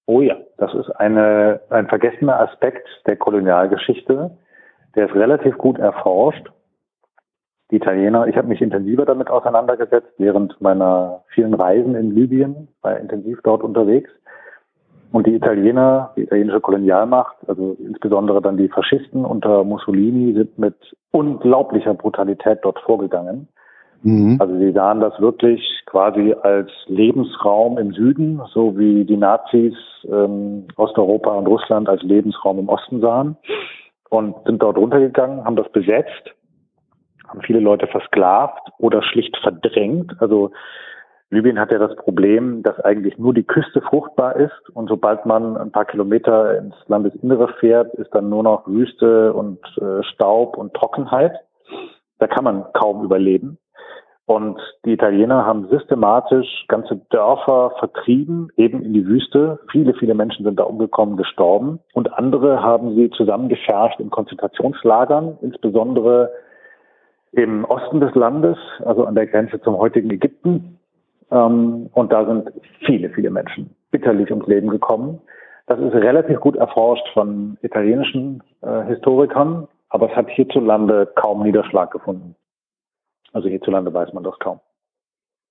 oh 0.07 0.21
ja, 0.21 0.37
das 0.57 0.73
ist 0.73 0.89
eine, 0.91 1.61
ein 1.69 1.87
vergessener 1.87 2.39
Aspekt 2.39 2.87
der 3.05 3.17
Kolonialgeschichte. 3.17 4.37
Der 4.95 5.07
ist 5.07 5.15
relativ 5.15 5.57
gut 5.57 5.77
erforscht. 5.77 6.49
Die 7.71 7.77
Italiener, 7.77 8.27
ich 8.27 8.35
habe 8.35 8.47
mich 8.47 8.61
intensiver 8.61 9.05
damit 9.05 9.29
auseinandergesetzt 9.29 10.13
während 10.17 10.59
meiner 10.61 11.23
vielen 11.33 11.53
Reisen 11.53 11.95
in 11.95 12.11
Libyen, 12.11 12.67
war 12.81 12.99
intensiv 12.99 13.39
dort 13.43 13.63
unterwegs. 13.63 14.09
Und 15.15 15.27
die 15.27 15.35
Italiener, 15.35 16.11
die 16.17 16.23
italienische 16.23 16.59
Kolonialmacht, 16.59 17.37
also 17.47 17.77
insbesondere 17.79 18.41
dann 18.41 18.57
die 18.57 18.67
Faschisten 18.67 19.23
unter 19.23 19.63
Mussolini, 19.63 20.33
sind 20.33 20.59
mit 20.59 20.75
unglaublicher 21.11 21.93
Brutalität 21.93 22.59
dort 22.63 22.77
vorgegangen. 22.81 23.47
Mhm. 24.01 24.35
Also 24.41 24.57
sie 24.57 24.73
sahen 24.73 24.99
das 24.99 25.17
wirklich 25.21 25.61
quasi 25.85 26.35
als 26.41 26.69
Lebensraum 26.87 27.77
im 27.77 27.93
Süden, 27.93 28.41
so 28.53 28.77
wie 28.77 29.05
die 29.05 29.15
Nazis 29.15 29.73
ähm, 30.11 30.65
Osteuropa 30.75 31.31
und 31.31 31.47
Russland 31.47 31.87
als 31.87 32.01
Lebensraum 32.01 32.59
im 32.59 32.67
Osten 32.67 32.99
sahen 32.99 33.37
und 34.09 34.35
sind 34.45 34.61
dort 34.61 34.75
runtergegangen, 34.75 35.45
haben 35.45 35.55
das 35.55 35.71
besetzt, 35.71 36.35
haben 37.25 37.39
viele 37.39 37.61
Leute 37.61 37.87
versklavt 37.87 38.67
oder 38.79 39.01
schlicht 39.01 39.37
verdrängt. 39.37 40.11
Also 40.19 40.51
Libyen 41.31 41.59
hat 41.59 41.71
ja 41.71 41.79
das 41.79 41.95
Problem, 41.95 42.61
dass 42.61 42.79
eigentlich 42.79 43.17
nur 43.17 43.33
die 43.33 43.43
Küste 43.43 43.81
fruchtbar 43.81 44.35
ist 44.35 44.69
und 44.73 44.87
sobald 44.87 45.25
man 45.25 45.57
ein 45.57 45.71
paar 45.71 45.85
Kilometer 45.85 46.57
ins 46.57 46.75
Landesinnere 46.87 47.49
fährt, 47.59 47.93
ist 47.95 48.13
dann 48.13 48.29
nur 48.29 48.43
noch 48.43 48.67
Wüste 48.67 49.33
und 49.33 49.59
äh, 49.81 50.03
Staub 50.03 50.55
und 50.55 50.73
Trockenheit. 50.73 51.33
Da 52.19 52.27
kann 52.27 52.43
man 52.43 52.65
kaum 52.73 53.03
überleben. 53.03 53.57
Und 54.27 54.59
die 54.85 54.93
Italiener 54.93 55.45
haben 55.45 55.67
systematisch 55.69 56.65
ganze 56.67 56.95
Dörfer 57.11 57.73
vertrieben, 57.77 58.49
eben 58.57 58.81
in 58.81 58.93
die 58.93 59.05
Wüste. 59.05 59.59
Viele, 59.71 59.93
viele 59.93 60.15
Menschen 60.15 60.43
sind 60.43 60.59
da 60.59 60.63
umgekommen, 60.63 61.15
gestorben. 61.15 61.79
Und 61.93 62.11
andere 62.13 62.63
haben 62.63 62.95
sie 62.95 63.11
zusammengeschärft 63.11 63.99
in 63.99 64.09
Konzentrationslagern, 64.09 65.37
insbesondere 65.41 66.31
im 67.33 67.65
Osten 67.65 67.99
des 67.99 68.15
Landes, 68.15 68.57
also 68.83 69.05
an 69.05 69.13
der 69.13 69.27
Grenze 69.27 69.61
zum 69.61 69.77
heutigen 69.77 70.09
Ägypten. 70.09 70.74
Ähm, 71.31 71.89
und 71.93 72.11
da 72.11 72.25
sind 72.25 72.51
viele, 72.85 73.09
viele 73.09 73.29
Menschen 73.29 73.75
bitterlich 73.91 74.29
ums 74.31 74.47
Leben 74.47 74.69
gekommen. 74.69 75.21
Das 75.67 75.79
ist 75.79 75.93
relativ 75.93 76.39
gut 76.39 76.55
erforscht 76.55 77.07
von 77.13 77.57
italienischen 77.61 78.43
äh, 78.61 78.83
Historikern, 78.85 79.67
aber 79.89 80.11
es 80.11 80.15
hat 80.15 80.29
hierzulande 80.29 81.11
kaum 81.15 81.43
Niederschlag 81.43 81.91
gefunden. 81.91 82.35
Also 83.33 83.49
hierzulande 83.49 83.93
weiß 83.93 84.13
man 84.13 84.23
das 84.23 84.37
kaum. 84.39 84.59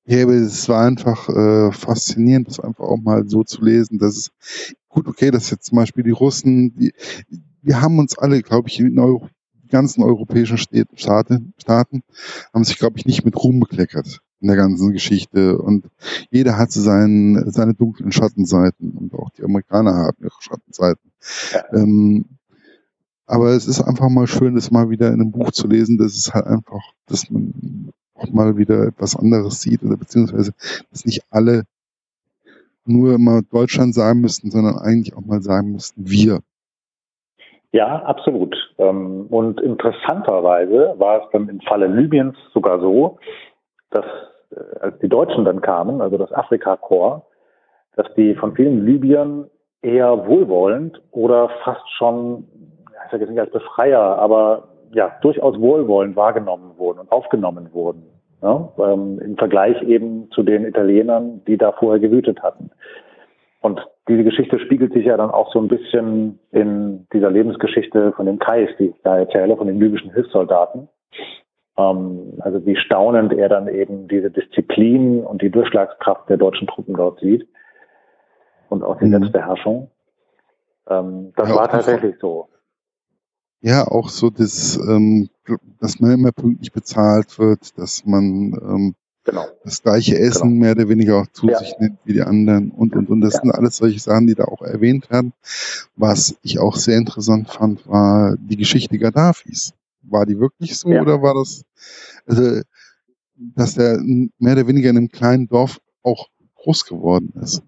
Ja, 0.07 0.23
aber 0.23 0.33
es 0.33 0.69
war 0.69 0.87
einfach 0.87 1.29
äh, 1.29 1.73
faszinierend, 1.73 2.49
das 2.49 2.61
einfach 2.61 2.85
auch 2.85 2.99
mal 3.03 3.27
so 3.27 3.43
zu 3.43 3.65
lesen, 3.65 3.99
dass 3.99 4.17
es 4.17 4.77
gut, 4.89 5.09
okay, 5.09 5.31
dass 5.31 5.51
jetzt 5.51 5.65
zum 5.65 5.77
Beispiel 5.77 6.05
die 6.05 6.11
Russen, 6.11 6.75
die, 6.77 6.93
wir 7.63 7.81
haben 7.81 7.99
uns 7.99 8.19
alle, 8.19 8.43
glaube 8.43 8.69
ich, 8.69 8.79
in 8.79 8.99
Euro, 8.99 9.29
ganzen 9.69 10.05
europäischen 10.05 10.59
Staaten, 10.59 11.55
Staaten 11.59 12.03
haben 12.53 12.65
sich, 12.65 12.79
glaube 12.79 12.99
ich, 12.99 13.07
nicht 13.07 13.25
mit 13.25 13.37
Ruhm 13.43 13.61
bekleckert 13.61 14.21
in 14.45 14.49
der 14.49 14.59
ganzen 14.59 14.93
Geschichte. 14.93 15.57
Und 15.59 15.87
jeder 16.31 16.59
hat 16.59 16.71
seinen, 16.71 17.51
seine 17.51 17.73
dunklen 17.73 18.13
Schattenseiten 18.13 18.93
und 18.93 19.15
auch 19.15 19.31
die 19.31 19.43
Amerikaner 19.43 19.95
haben 19.95 20.19
ihre 20.21 20.39
Schattenseiten. 20.39 21.11
Ja. 21.53 21.65
Ähm, 21.73 22.27
aber 23.27 23.49
es 23.53 23.67
ist 23.67 23.81
einfach 23.81 24.11
mal 24.11 24.27
schön, 24.27 24.55
das 24.55 24.71
mal 24.71 24.91
wieder 24.91 25.09
in 25.09 25.15
einem 25.15 25.33
Buch 25.33 25.51
zu 25.51 25.67
lesen. 25.67 25.97
Das 25.97 26.15
ist 26.15 26.35
halt 26.35 26.47
einfach, 26.47 26.83
dass 27.07 27.31
man 27.31 27.91
auch 28.15 28.31
mal 28.31 28.59
wieder 28.59 28.87
etwas 28.87 29.17
anderes 29.17 29.63
sieht 29.63 29.83
oder 29.83 29.97
beziehungsweise, 29.97 30.53
dass 30.91 31.07
nicht 31.07 31.23
alle 31.31 31.63
nur 32.85 33.15
immer 33.15 33.41
Deutschland 33.41 33.95
sagen 33.95 34.21
müssten, 34.21 34.51
sondern 34.51 34.77
eigentlich 34.77 35.17
auch 35.17 35.25
mal 35.25 35.41
sagen 35.41 35.73
müssten, 35.73 36.03
wir. 36.07 36.41
Ja, 37.73 38.03
absolut. 38.03 38.55
Ähm, 38.77 39.27
und 39.31 39.59
interessanterweise 39.63 40.95
war 40.99 41.25
es 41.25 41.31
dann 41.33 41.49
im 41.49 41.63
Falle 41.63 41.87
Libyens 41.87 42.37
sogar 42.53 42.79
so, 42.79 43.19
dass 43.91 44.05
als 44.81 44.99
die 45.01 45.09
Deutschen 45.09 45.45
dann 45.45 45.61
kamen, 45.61 46.01
also 46.01 46.19
das 46.19 46.33
Afrika-Korps, 46.33 47.27
dass 47.97 48.13
die 48.15 48.35
von 48.35 48.55
vielen 48.55 48.85
Libyern 48.85 49.49
eher 49.83 50.27
wohlwollend 50.27 51.01
oder 51.11 51.51
fast 51.63 51.89
schon, 51.97 52.45
ich 52.89 53.11
sage 53.11 53.25
jetzt 53.25 53.31
nicht 53.31 53.41
als 53.41 53.53
Befreier, 53.53 54.01
aber 54.01 54.69
ja, 54.93 55.13
durchaus 55.23 55.61
wohlwollend 55.61 56.17
wahrgenommen 56.17 56.73
wurden 56.77 57.01
und 57.01 57.13
aufgenommen 57.13 57.73
wurden. 57.73 58.05
Ja, 58.43 58.69
ähm, 58.79 59.19
Im 59.21 59.37
Vergleich 59.37 59.81
eben 59.83 60.31
zu 60.31 60.43
den 60.43 60.67
Italienern, 60.67 61.43
die 61.47 61.57
da 61.57 61.73
vorher 61.73 62.01
gewütet 62.01 62.43
hatten. 62.43 62.71
Und 63.63 63.81
diese 64.09 64.25
Geschichte 64.25 64.59
spiegelt 64.59 64.93
sich 64.93 65.07
ja 65.07 65.17
dann 65.17 65.31
auch 65.31 65.51
so 65.51 65.59
ein 65.59 65.69
bisschen 65.69 66.39
in 66.51 67.07
dieser 67.15 67.31
Lebensgeschichte 67.31 68.13
von 68.13 68.27
dem 68.27 68.39
Kais, 68.39 68.69
die 68.79 68.89
ich 68.89 69.03
da 69.03 69.17
erzähle, 69.17 69.57
von 69.57 69.67
den 69.67 69.81
libyschen 69.81 70.13
Hilfssoldaten. 70.13 70.89
Ähm, 71.77 72.35
also 72.41 72.65
wie 72.67 72.77
staunend 72.77 73.33
er 73.33 73.49
dann 73.49 73.69
eben 73.69 74.09
diese 74.09 74.31
Disziplin 74.31 75.25
und 75.25 75.43
die 75.43 75.51
Durchschlagskraft 75.51 76.29
der 76.29 76.37
deutschen 76.37 76.69
Truppen 76.69 76.95
dort 76.95 77.21
sieht 77.21 77.49
und 78.69 78.83
auch 78.83 78.99
die 78.99 79.07
mhm. 79.07 79.11
Selbstbeherrschung. 79.11 79.91
Ähm, 80.89 81.33
das 81.37 81.49
ja, 81.49 81.57
war 81.57 81.69
tatsächlich 81.69 82.17
so. 82.21 82.49
Ja, 83.61 83.87
auch 83.89 84.11
so, 84.11 84.29
das, 84.31 84.77
ähm, 84.77 85.31
dass 85.81 85.99
man 85.99 86.13
immer 86.13 86.33
pünktlich 86.33 86.73
bezahlt 86.73 87.39
wird, 87.39 87.79
dass 87.79 88.05
man 88.05 88.53
ähm, 88.53 88.95
genau. 89.25 89.47
das 89.65 89.83
gleiche 89.83 90.19
Essen 90.19 90.51
genau. 90.51 90.61
mehr 90.61 90.73
oder 90.73 90.89
weniger 90.89 91.23
auch 91.23 91.27
zu 91.29 91.49
ja. 91.49 91.59
sich 91.59 91.75
nimmt 91.79 91.99
wie 92.05 92.13
die 92.13 92.23
anderen 92.23 92.71
und 92.71 92.95
und 92.95 93.09
und. 93.09 93.23
Das 93.23 93.35
ja. 93.35 93.41
sind 93.41 93.53
alles 93.53 93.79
solche 93.79 93.99
Sachen, 93.99 94.27
die 94.27 94.35
da 94.35 94.45
auch 94.45 94.61
erwähnt 94.61 95.11
werden. 95.11 95.33
Was 95.97 96.37
ich 96.43 96.59
auch 96.59 96.77
sehr 96.77 96.99
interessant 96.99 97.49
fand, 97.51 97.89
war 97.89 98.37
die 98.39 98.59
Geschichte 98.59 98.99
Gaddafis. 98.99 99.73
War 100.11 100.27
die 100.27 100.39
wirklich 100.39 100.79
so 100.79 100.91
ja. 100.91 101.03
oder 101.03 101.23
war 101.23 101.35
das, 101.35 101.65
also, 102.27 102.63
dass 103.37 103.77
er 103.77 103.99
mehr 104.39 104.53
oder 104.55 104.69
weniger 104.69 104.91
in 104.91 104.97
einem 104.97 105.09
kleinen 105.09 105.49
Dorf 105.49 105.79
auch 106.03 106.29
groß 106.57 106.87
geworden 106.87 107.33
ist? 107.41 107.63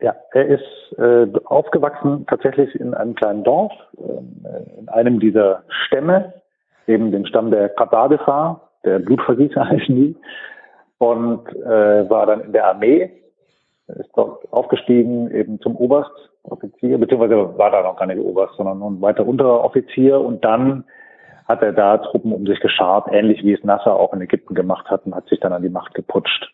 Ja, 0.00 0.14
er 0.32 0.46
ist 0.46 0.98
äh, 0.98 1.26
aufgewachsen 1.44 2.26
tatsächlich 2.28 2.74
in 2.74 2.94
einem 2.94 3.14
kleinen 3.14 3.44
Dorf, 3.44 3.72
äh, 3.98 4.78
in 4.78 4.88
einem 4.88 5.20
dieser 5.20 5.64
Stämme, 5.86 6.34
eben 6.86 7.12
dem 7.12 7.26
Stamm 7.26 7.50
der 7.50 7.70
Kadadefa, 7.70 8.60
der 8.84 8.98
Blutvergießer 8.98 9.64
heißen 9.68 9.94
die, 9.94 10.16
und 10.98 11.48
äh, 11.56 12.08
war 12.08 12.26
dann 12.26 12.42
in 12.42 12.52
der 12.52 12.66
Armee, 12.68 13.10
ist 13.88 14.10
dort 14.14 14.50
aufgestiegen 14.52 15.30
eben 15.30 15.60
zum 15.60 15.76
Oberstoffizier, 15.76 16.98
beziehungsweise 16.98 17.56
war 17.56 17.70
da 17.70 17.82
noch 17.82 17.96
gar 17.96 18.06
nicht 18.06 18.18
Oberst, 18.18 18.54
sondern 18.56 18.78
nur 18.78 18.90
ein 18.90 19.00
weiter 19.00 19.26
Unteroffizier 19.26 20.20
und 20.20 20.44
dann 20.44 20.84
hat 21.46 21.62
er 21.62 21.72
da 21.72 21.98
Truppen 21.98 22.32
um 22.32 22.46
sich 22.46 22.60
geschart, 22.60 23.08
ähnlich 23.10 23.42
wie 23.44 23.52
es 23.52 23.64
Nasser 23.64 23.94
auch 23.94 24.12
in 24.12 24.20
Ägypten 24.20 24.54
gemacht 24.54 24.88
hat 24.90 25.06
und 25.06 25.14
hat 25.14 25.28
sich 25.28 25.40
dann 25.40 25.52
an 25.52 25.62
die 25.62 25.68
Macht 25.68 25.94
geputscht. 25.94 26.52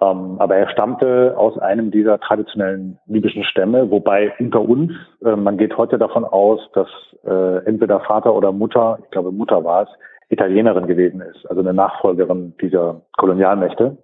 Ähm, 0.00 0.36
aber 0.38 0.56
er 0.56 0.68
stammte 0.68 1.34
aus 1.38 1.58
einem 1.58 1.90
dieser 1.90 2.20
traditionellen 2.20 2.98
libyschen 3.06 3.44
Stämme, 3.44 3.90
wobei 3.90 4.32
unter 4.38 4.60
uns, 4.60 4.92
äh, 5.24 5.36
man 5.36 5.56
geht 5.56 5.76
heute 5.78 5.98
davon 5.98 6.24
aus, 6.24 6.60
dass 6.74 6.88
äh, 7.24 7.64
entweder 7.66 8.00
Vater 8.00 8.34
oder 8.34 8.52
Mutter, 8.52 8.98
ich 9.02 9.10
glaube 9.10 9.32
Mutter 9.32 9.64
war 9.64 9.84
es, 9.84 9.88
Italienerin 10.28 10.86
gewesen 10.86 11.20
ist, 11.20 11.48
also 11.48 11.62
eine 11.62 11.72
Nachfolgerin 11.72 12.54
dieser 12.60 13.02
Kolonialmächte. 13.16 13.96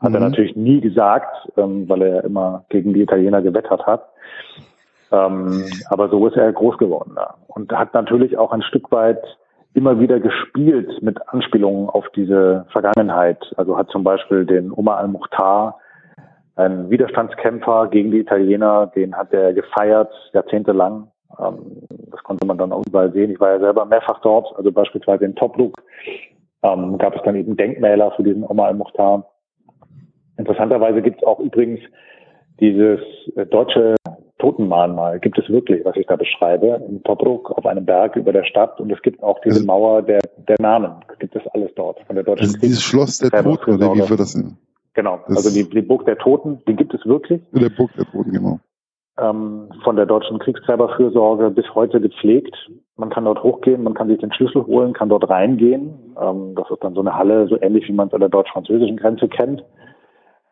Hat 0.00 0.10
mhm. 0.10 0.16
er 0.16 0.20
natürlich 0.20 0.56
nie 0.56 0.80
gesagt, 0.80 1.48
ähm, 1.56 1.88
weil 1.88 2.02
er 2.02 2.24
immer 2.24 2.64
gegen 2.68 2.92
die 2.92 3.02
Italiener 3.02 3.40
gewettert 3.40 3.86
hat. 3.86 4.08
Ähm, 5.12 5.64
aber 5.88 6.08
so 6.08 6.26
ist 6.26 6.36
er 6.36 6.52
groß 6.52 6.78
geworden 6.78 7.12
da 7.16 7.34
und 7.48 7.72
hat 7.72 7.94
natürlich 7.94 8.38
auch 8.38 8.52
ein 8.52 8.62
Stück 8.62 8.92
weit 8.92 9.22
immer 9.74 10.00
wieder 10.00 10.20
gespielt 10.20 11.02
mit 11.02 11.16
Anspielungen 11.28 11.88
auf 11.88 12.08
diese 12.14 12.66
Vergangenheit. 12.70 13.38
Also 13.56 13.76
hat 13.76 13.90
zum 13.90 14.04
Beispiel 14.04 14.44
den 14.44 14.72
Omar 14.72 14.98
al-Mukhtar, 14.98 15.78
ein 16.56 16.90
Widerstandskämpfer 16.90 17.88
gegen 17.88 18.10
die 18.10 18.20
Italiener, 18.20 18.88
den 18.94 19.16
hat 19.16 19.32
er 19.32 19.52
gefeiert, 19.52 20.12
jahrzehntelang. 20.32 21.08
Ähm, 21.38 21.82
das 22.10 22.22
konnte 22.22 22.46
man 22.46 22.58
dann 22.58 22.72
auch 22.72 22.82
überall 22.86 23.12
sehen. 23.12 23.30
Ich 23.30 23.40
war 23.40 23.52
ja 23.52 23.60
selber 23.60 23.84
mehrfach 23.84 24.20
dort, 24.20 24.54
also 24.56 24.70
beispielsweise 24.72 25.24
in 25.24 25.34
Tobruk 25.36 25.74
ähm, 26.62 26.98
gab 26.98 27.16
es 27.16 27.22
dann 27.22 27.36
eben 27.36 27.56
Denkmäler 27.56 28.12
für 28.12 28.22
diesen 28.22 28.44
Omar 28.44 28.66
al-Mukhtar. 28.66 29.24
Interessanterweise 30.36 31.02
gibt 31.02 31.20
es 31.20 31.26
auch 31.26 31.40
übrigens 31.40 31.80
dieses 32.60 33.00
äh, 33.36 33.46
deutsche 33.46 33.94
Totenmahnmal 34.40 35.20
gibt 35.20 35.38
es 35.38 35.48
wirklich, 35.48 35.84
was 35.84 35.96
ich 35.96 36.06
da 36.06 36.16
beschreibe, 36.16 36.82
in 36.88 37.02
Tobruk 37.04 37.50
auf 37.50 37.64
einem 37.66 37.84
Berg 37.84 38.16
über 38.16 38.32
der 38.32 38.44
Stadt 38.44 38.80
und 38.80 38.90
es 38.90 39.00
gibt 39.02 39.22
auch 39.22 39.40
diese 39.40 39.56
also 39.56 39.66
Mauer 39.66 40.02
der, 40.02 40.20
der 40.48 40.56
Namen. 40.60 40.92
Es 41.12 41.18
gibt 41.18 41.36
es 41.36 41.42
alles 41.52 41.70
dort 41.76 42.00
von 42.06 42.16
der 42.16 42.24
deutschen 42.24 42.46
also 42.46 42.58
Dieses 42.58 42.82
Schloss 42.82 43.18
der 43.18 43.30
Toten, 43.30 43.74
oder 43.74 43.94
wie 43.94 44.08
wir 44.08 44.16
das 44.16 44.34
nennen? 44.34 44.58
Genau, 44.94 45.20
das 45.28 45.36
also 45.36 45.50
die, 45.50 45.68
die 45.68 45.82
Burg 45.82 46.04
der 46.06 46.18
Toten, 46.18 46.60
die 46.66 46.74
gibt 46.74 46.92
es 46.94 47.04
wirklich. 47.06 47.40
Der 47.52 47.68
Burg 47.68 47.92
der 47.96 48.06
Toten, 48.06 48.32
genau. 48.32 48.58
Ähm, 49.18 49.68
von 49.84 49.96
der 49.96 50.06
deutschen 50.06 50.38
Kriegstreiberfürsorge 50.38 51.50
bis 51.50 51.66
heute 51.74 52.00
gepflegt. 52.00 52.56
Man 52.96 53.10
kann 53.10 53.26
dort 53.26 53.42
hochgehen, 53.42 53.82
man 53.82 53.94
kann 53.94 54.08
sich 54.08 54.18
den 54.18 54.32
Schlüssel 54.32 54.64
holen, 54.66 54.94
kann 54.94 55.10
dort 55.10 55.28
reingehen. 55.28 56.14
Ähm, 56.20 56.54
das 56.54 56.70
ist 56.70 56.82
dann 56.82 56.94
so 56.94 57.00
eine 57.00 57.14
Halle, 57.14 57.46
so 57.46 57.60
ähnlich 57.60 57.86
wie 57.88 57.92
man 57.92 58.08
es 58.08 58.14
an 58.14 58.20
der 58.20 58.30
deutsch-französischen 58.30 58.96
Grenze 58.96 59.28
kennt. 59.28 59.62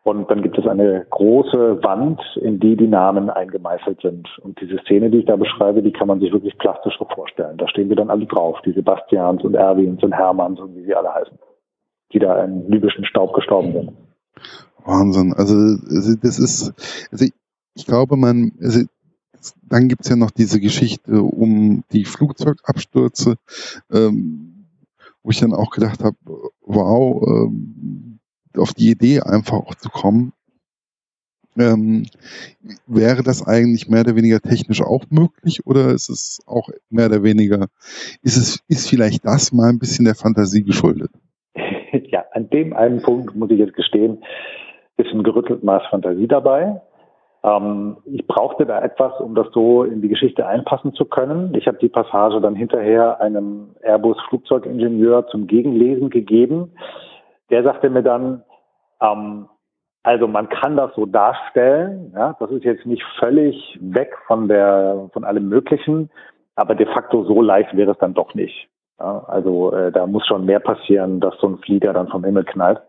Und 0.03 0.31
dann 0.31 0.41
gibt 0.41 0.57
es 0.57 0.65
eine 0.65 1.05
große 1.09 1.83
Wand, 1.83 2.21
in 2.41 2.59
die 2.59 2.77
die 2.77 2.87
Namen 2.87 3.29
eingemeißelt 3.29 4.01
sind. 4.01 4.27
Und 4.41 4.59
diese 4.61 4.79
Szene, 4.79 5.09
die 5.09 5.19
ich 5.19 5.25
da 5.25 5.35
beschreibe, 5.35 5.83
die 5.83 5.91
kann 5.91 6.07
man 6.07 6.19
sich 6.19 6.31
wirklich 6.31 6.57
plastisch 6.57 6.95
so 6.97 7.05
vorstellen. 7.13 7.57
Da 7.57 7.67
stehen 7.67 7.89
wir 7.89 7.95
dann 7.95 8.09
alle 8.09 8.25
drauf, 8.25 8.57
die 8.65 8.71
Sebastians 8.71 9.43
und 9.43 9.55
Erwins 9.55 10.01
und 10.01 10.13
Hermanns 10.13 10.59
und 10.59 10.75
wie 10.75 10.85
sie 10.85 10.95
alle 10.95 11.13
heißen, 11.13 11.37
die 12.13 12.19
da 12.19 12.43
in 12.43 12.69
libyschen 12.69 13.05
Staub 13.05 13.33
gestorben 13.33 13.73
sind. 13.73 13.91
Wahnsinn. 14.85 15.33
Also 15.33 15.55
das 16.21 16.39
ist, 16.39 17.09
also 17.11 17.25
ich 17.75 17.85
glaube, 17.85 18.15
man, 18.15 18.53
also 18.61 18.85
dann 19.63 19.87
gibt's 19.87 20.09
ja 20.09 20.15
noch 20.15 20.31
diese 20.31 20.59
Geschichte 20.59 21.21
um 21.21 21.83
die 21.91 22.05
Flugzeugabstürze, 22.05 23.35
ähm, 23.91 24.65
wo 25.23 25.29
ich 25.29 25.39
dann 25.39 25.53
auch 25.53 25.71
gedacht 25.71 26.03
habe, 26.03 26.17
wow, 26.61 27.21
ähm, 27.27 27.98
auf 28.57 28.73
die 28.73 28.91
Idee 28.91 29.21
einfach 29.21 29.57
auch 29.57 29.75
zu 29.75 29.89
kommen, 29.89 30.33
ähm, 31.57 32.05
wäre 32.87 33.23
das 33.23 33.45
eigentlich 33.45 33.89
mehr 33.89 34.01
oder 34.01 34.15
weniger 34.15 34.39
technisch 34.39 34.81
auch 34.81 35.03
möglich 35.09 35.65
oder 35.65 35.89
ist 35.89 36.09
es 36.09 36.39
auch 36.47 36.69
mehr 36.89 37.07
oder 37.07 37.23
weniger, 37.23 37.67
ist 38.21 38.37
es, 38.37 38.63
ist 38.67 38.89
vielleicht 38.89 39.25
das 39.25 39.51
mal 39.51 39.69
ein 39.69 39.79
bisschen 39.79 40.05
der 40.05 40.15
Fantasie 40.15 40.63
geschuldet? 40.63 41.11
Ja, 42.11 42.23
an 42.33 42.47
dem 42.51 42.73
einen 42.73 43.01
Punkt 43.01 43.35
muss 43.35 43.49
ich 43.49 43.57
jetzt 43.57 43.73
gestehen, 43.73 44.23
ist 44.97 45.11
ein 45.11 45.23
gerüttelt 45.23 45.63
Maß 45.63 45.81
Fantasie 45.89 46.27
dabei. 46.27 46.81
Ähm, 47.43 47.97
ich 48.05 48.27
brauchte 48.27 48.65
da 48.65 48.81
etwas, 48.83 49.19
um 49.19 49.33
das 49.33 49.47
so 49.53 49.83
in 49.83 50.01
die 50.01 50.07
Geschichte 50.07 50.45
einpassen 50.45 50.93
zu 50.93 51.05
können. 51.05 51.53
Ich 51.55 51.67
habe 51.67 51.79
die 51.79 51.89
Passage 51.89 52.41
dann 52.41 52.55
hinterher 52.55 53.19
einem 53.21 53.75
Airbus-Flugzeugingenieur 53.81 55.27
zum 55.27 55.47
Gegenlesen 55.47 56.09
gegeben. 56.09 56.71
Der 57.49 57.63
sagte 57.63 57.89
mir 57.89 58.03
dann, 58.03 58.43
ähm, 59.01 59.47
also 60.03 60.27
man 60.27 60.49
kann 60.49 60.77
das 60.77 60.93
so 60.95 61.05
darstellen, 61.05 62.13
ja, 62.15 62.35
das 62.39 62.51
ist 62.51 62.63
jetzt 62.63 62.85
nicht 62.85 63.03
völlig 63.19 63.77
weg 63.81 64.15
von 64.27 64.47
der 64.47 65.09
von 65.13 65.23
allem 65.23 65.49
Möglichen, 65.49 66.09
aber 66.55 66.75
de 66.75 66.87
facto 66.87 67.23
so 67.25 67.41
leicht 67.41 67.75
wäre 67.75 67.91
es 67.91 67.97
dann 67.97 68.13
doch 68.13 68.33
nicht. 68.33 68.69
Ja, 68.99 69.23
also 69.27 69.71
äh, 69.73 69.91
da 69.91 70.07
muss 70.07 70.25
schon 70.27 70.45
mehr 70.45 70.59
passieren, 70.59 71.19
dass 71.19 71.37
so 71.39 71.47
ein 71.47 71.57
Flieger 71.59 71.93
dann 71.93 72.09
vom 72.09 72.23
Himmel 72.23 72.43
knallt. 72.43 72.81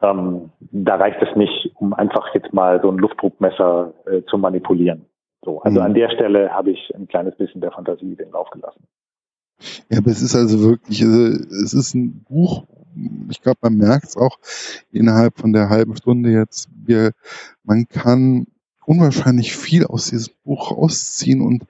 Ähm, 0.00 0.50
da 0.60 0.96
reicht 0.96 1.20
es 1.22 1.34
nicht, 1.36 1.72
um 1.76 1.92
einfach 1.92 2.32
jetzt 2.34 2.52
mal 2.52 2.80
so 2.80 2.90
ein 2.90 2.98
Luftdruckmesser 2.98 3.92
äh, 4.06 4.22
zu 4.22 4.38
manipulieren. 4.38 5.06
So, 5.44 5.60
also 5.62 5.80
mhm. 5.80 5.86
an 5.86 5.94
der 5.94 6.10
Stelle 6.10 6.50
habe 6.50 6.70
ich 6.70 6.94
ein 6.94 7.08
kleines 7.08 7.36
bisschen 7.36 7.60
der 7.60 7.72
Fantasie 7.72 8.16
den 8.16 8.30
Lauf 8.30 8.50
gelassen. 8.50 8.86
Ja, 9.90 9.98
aber 9.98 10.08
es 10.08 10.22
ist 10.22 10.36
also 10.36 10.60
wirklich, 10.60 11.02
also 11.02 11.18
es 11.20 11.74
ist 11.74 11.94
ein 11.94 12.24
Buch, 12.28 12.64
ich 13.30 13.42
glaube, 13.42 13.58
man 13.62 13.76
merkt 13.76 14.06
es 14.06 14.16
auch 14.16 14.38
innerhalb 14.92 15.38
von 15.38 15.52
der 15.52 15.68
halben 15.68 15.96
Stunde 15.96 16.30
jetzt, 16.30 16.68
wir, 16.84 17.12
man 17.64 17.88
kann 17.88 18.46
unwahrscheinlich 18.86 19.54
viel 19.54 19.84
aus 19.84 20.06
diesem 20.10 20.34
Buch 20.44 20.70
rausziehen 20.70 21.42
und 21.42 21.64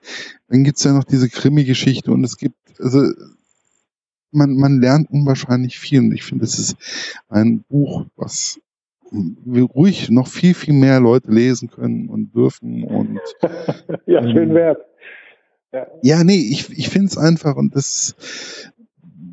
dann 0.47 0.63
gibt's 0.63 0.83
ja 0.83 0.93
noch 0.93 1.03
diese 1.03 1.29
Krimi-Geschichte 1.29 2.11
und 2.11 2.23
es 2.23 2.37
gibt, 2.37 2.55
also 2.79 3.03
man, 4.31 4.55
man 4.55 4.79
lernt 4.79 5.09
unwahrscheinlich 5.11 5.79
viel. 5.79 5.99
Und 5.99 6.13
ich 6.13 6.23
finde, 6.23 6.45
es 6.45 6.59
ist 6.59 6.77
ein 7.29 7.63
Buch, 7.67 8.05
was 8.15 8.59
ruhig 9.11 10.09
noch 10.09 10.27
viel, 10.27 10.53
viel 10.53 10.73
mehr 10.73 10.99
Leute 10.99 11.31
lesen 11.31 11.69
können 11.69 12.09
und 12.09 12.33
dürfen. 12.35 12.83
Und, 12.83 13.19
ja, 14.05 14.21
schön 14.21 14.53
wert. 14.53 14.85
Ja. 15.71 15.87
ja, 16.01 16.23
nee, 16.23 16.49
ich, 16.51 16.69
ich 16.77 16.89
finde 16.89 17.07
es 17.07 17.17
einfach 17.17 17.55
und 17.55 17.75
das, 17.75 18.15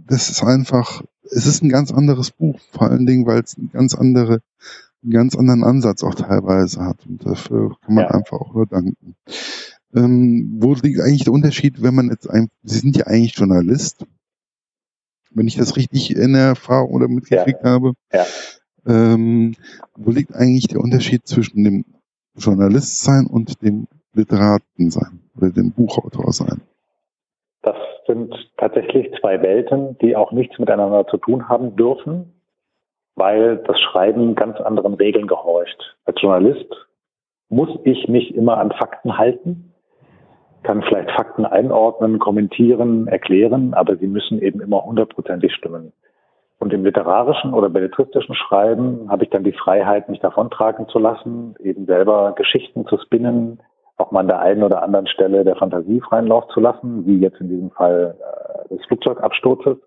das 0.06 0.30
ist 0.30 0.42
einfach, 0.42 1.02
es 1.30 1.46
ist 1.46 1.62
ein 1.62 1.68
ganz 1.68 1.92
anderes 1.92 2.30
Buch, 2.30 2.60
vor 2.70 2.90
allen 2.90 3.06
Dingen, 3.06 3.26
weil 3.26 3.40
es 3.40 3.56
eine 3.56 3.68
ganz 3.68 3.94
andere, 3.94 4.40
einen 5.02 5.12
ganz 5.12 5.36
anderen 5.36 5.64
Ansatz 5.64 6.02
auch 6.02 6.14
teilweise 6.14 6.80
hat. 6.84 7.04
Und 7.06 7.24
dafür 7.26 7.76
kann 7.84 7.94
man 7.94 8.04
ja. 8.04 8.10
einfach 8.10 8.40
auch 8.40 8.54
nur 8.54 8.66
danken. 8.66 9.16
Ähm, 9.94 10.56
wo 10.58 10.74
liegt 10.74 11.00
eigentlich 11.00 11.24
der 11.24 11.32
Unterschied, 11.32 11.82
wenn 11.82 11.94
man 11.94 12.10
jetzt 12.10 12.28
ein, 12.28 12.48
Sie 12.62 12.78
sind 12.78 12.96
ja 12.96 13.06
eigentlich 13.06 13.36
Journalist, 13.36 14.06
wenn 15.30 15.46
ich 15.46 15.56
das 15.56 15.76
richtig 15.76 16.14
in 16.14 16.34
Erfahrung 16.34 16.90
oder 16.90 17.08
mitgekriegt 17.08 17.60
ja. 17.62 17.70
habe. 17.70 17.92
Ja. 18.12 18.26
Ähm, 18.86 19.54
wo 19.96 20.10
liegt 20.10 20.34
eigentlich 20.34 20.68
der 20.68 20.80
Unterschied 20.80 21.26
zwischen 21.26 21.64
dem 21.64 21.84
Journalist 22.36 23.00
sein 23.00 23.26
und 23.26 23.62
dem 23.62 23.88
Literaten 24.12 24.90
sein 24.90 25.20
oder 25.36 25.50
dem 25.50 25.72
Buchautor 25.72 26.32
sein? 26.32 26.60
Sind 28.06 28.34
tatsächlich 28.56 29.12
zwei 29.20 29.42
Welten, 29.42 29.98
die 29.98 30.16
auch 30.16 30.32
nichts 30.32 30.58
miteinander 30.58 31.06
zu 31.06 31.16
tun 31.16 31.48
haben 31.48 31.76
dürfen, 31.76 32.40
weil 33.14 33.56
das 33.58 33.80
Schreiben 33.80 34.34
ganz 34.34 34.60
anderen 34.60 34.94
Regeln 34.94 35.26
gehorcht. 35.26 35.96
Als 36.04 36.20
Journalist 36.20 36.72
muss 37.48 37.70
ich 37.84 38.08
mich 38.08 38.34
immer 38.34 38.58
an 38.58 38.72
Fakten 38.72 39.18
halten 39.18 39.72
kann 40.66 40.82
vielleicht 40.82 41.12
Fakten 41.12 41.46
einordnen, 41.46 42.18
kommentieren, 42.18 43.06
erklären, 43.06 43.72
aber 43.72 43.96
sie 43.96 44.08
müssen 44.08 44.42
eben 44.42 44.60
immer 44.60 44.84
hundertprozentig 44.84 45.54
stimmen. 45.54 45.92
Und 46.58 46.72
im 46.72 46.84
literarischen 46.84 47.54
oder 47.54 47.68
belletristischen 47.68 48.34
Schreiben 48.34 49.08
habe 49.08 49.24
ich 49.24 49.30
dann 49.30 49.44
die 49.44 49.52
Freiheit, 49.52 50.08
mich 50.08 50.18
davontragen 50.18 50.88
zu 50.88 50.98
lassen, 50.98 51.54
eben 51.60 51.86
selber 51.86 52.34
Geschichten 52.36 52.84
zu 52.86 52.98
spinnen, 52.98 53.60
auch 53.96 54.10
mal 54.10 54.20
an 54.20 54.28
der 54.28 54.40
einen 54.40 54.62
oder 54.62 54.82
anderen 54.82 55.06
Stelle 55.06 55.44
der 55.44 55.56
Fantasie 55.56 56.00
freien 56.00 56.26
Lauf 56.26 56.46
zu 56.48 56.60
lassen, 56.60 57.06
wie 57.06 57.18
jetzt 57.18 57.40
in 57.40 57.48
diesem 57.48 57.70
Fall 57.70 58.16
äh, 58.18 58.74
des 58.74 58.84
Flugzeugabsturzes. 58.86 59.78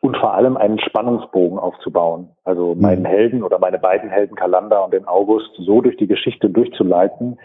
Und 0.00 0.16
vor 0.16 0.34
allem 0.34 0.56
einen 0.56 0.80
Spannungsbogen 0.80 1.60
aufzubauen. 1.60 2.30
Also 2.42 2.74
meinen 2.74 3.02
mhm. 3.02 3.06
Helden 3.06 3.42
oder 3.44 3.60
meine 3.60 3.78
beiden 3.78 4.10
Helden 4.10 4.34
Kalander 4.34 4.84
und 4.84 4.92
den 4.92 5.06
August 5.06 5.50
so 5.58 5.80
durch 5.80 5.96
die 5.96 6.08
Geschichte 6.08 6.50
durchzuleiten, 6.50 7.38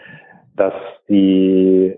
dass 0.56 0.74
die 1.08 1.96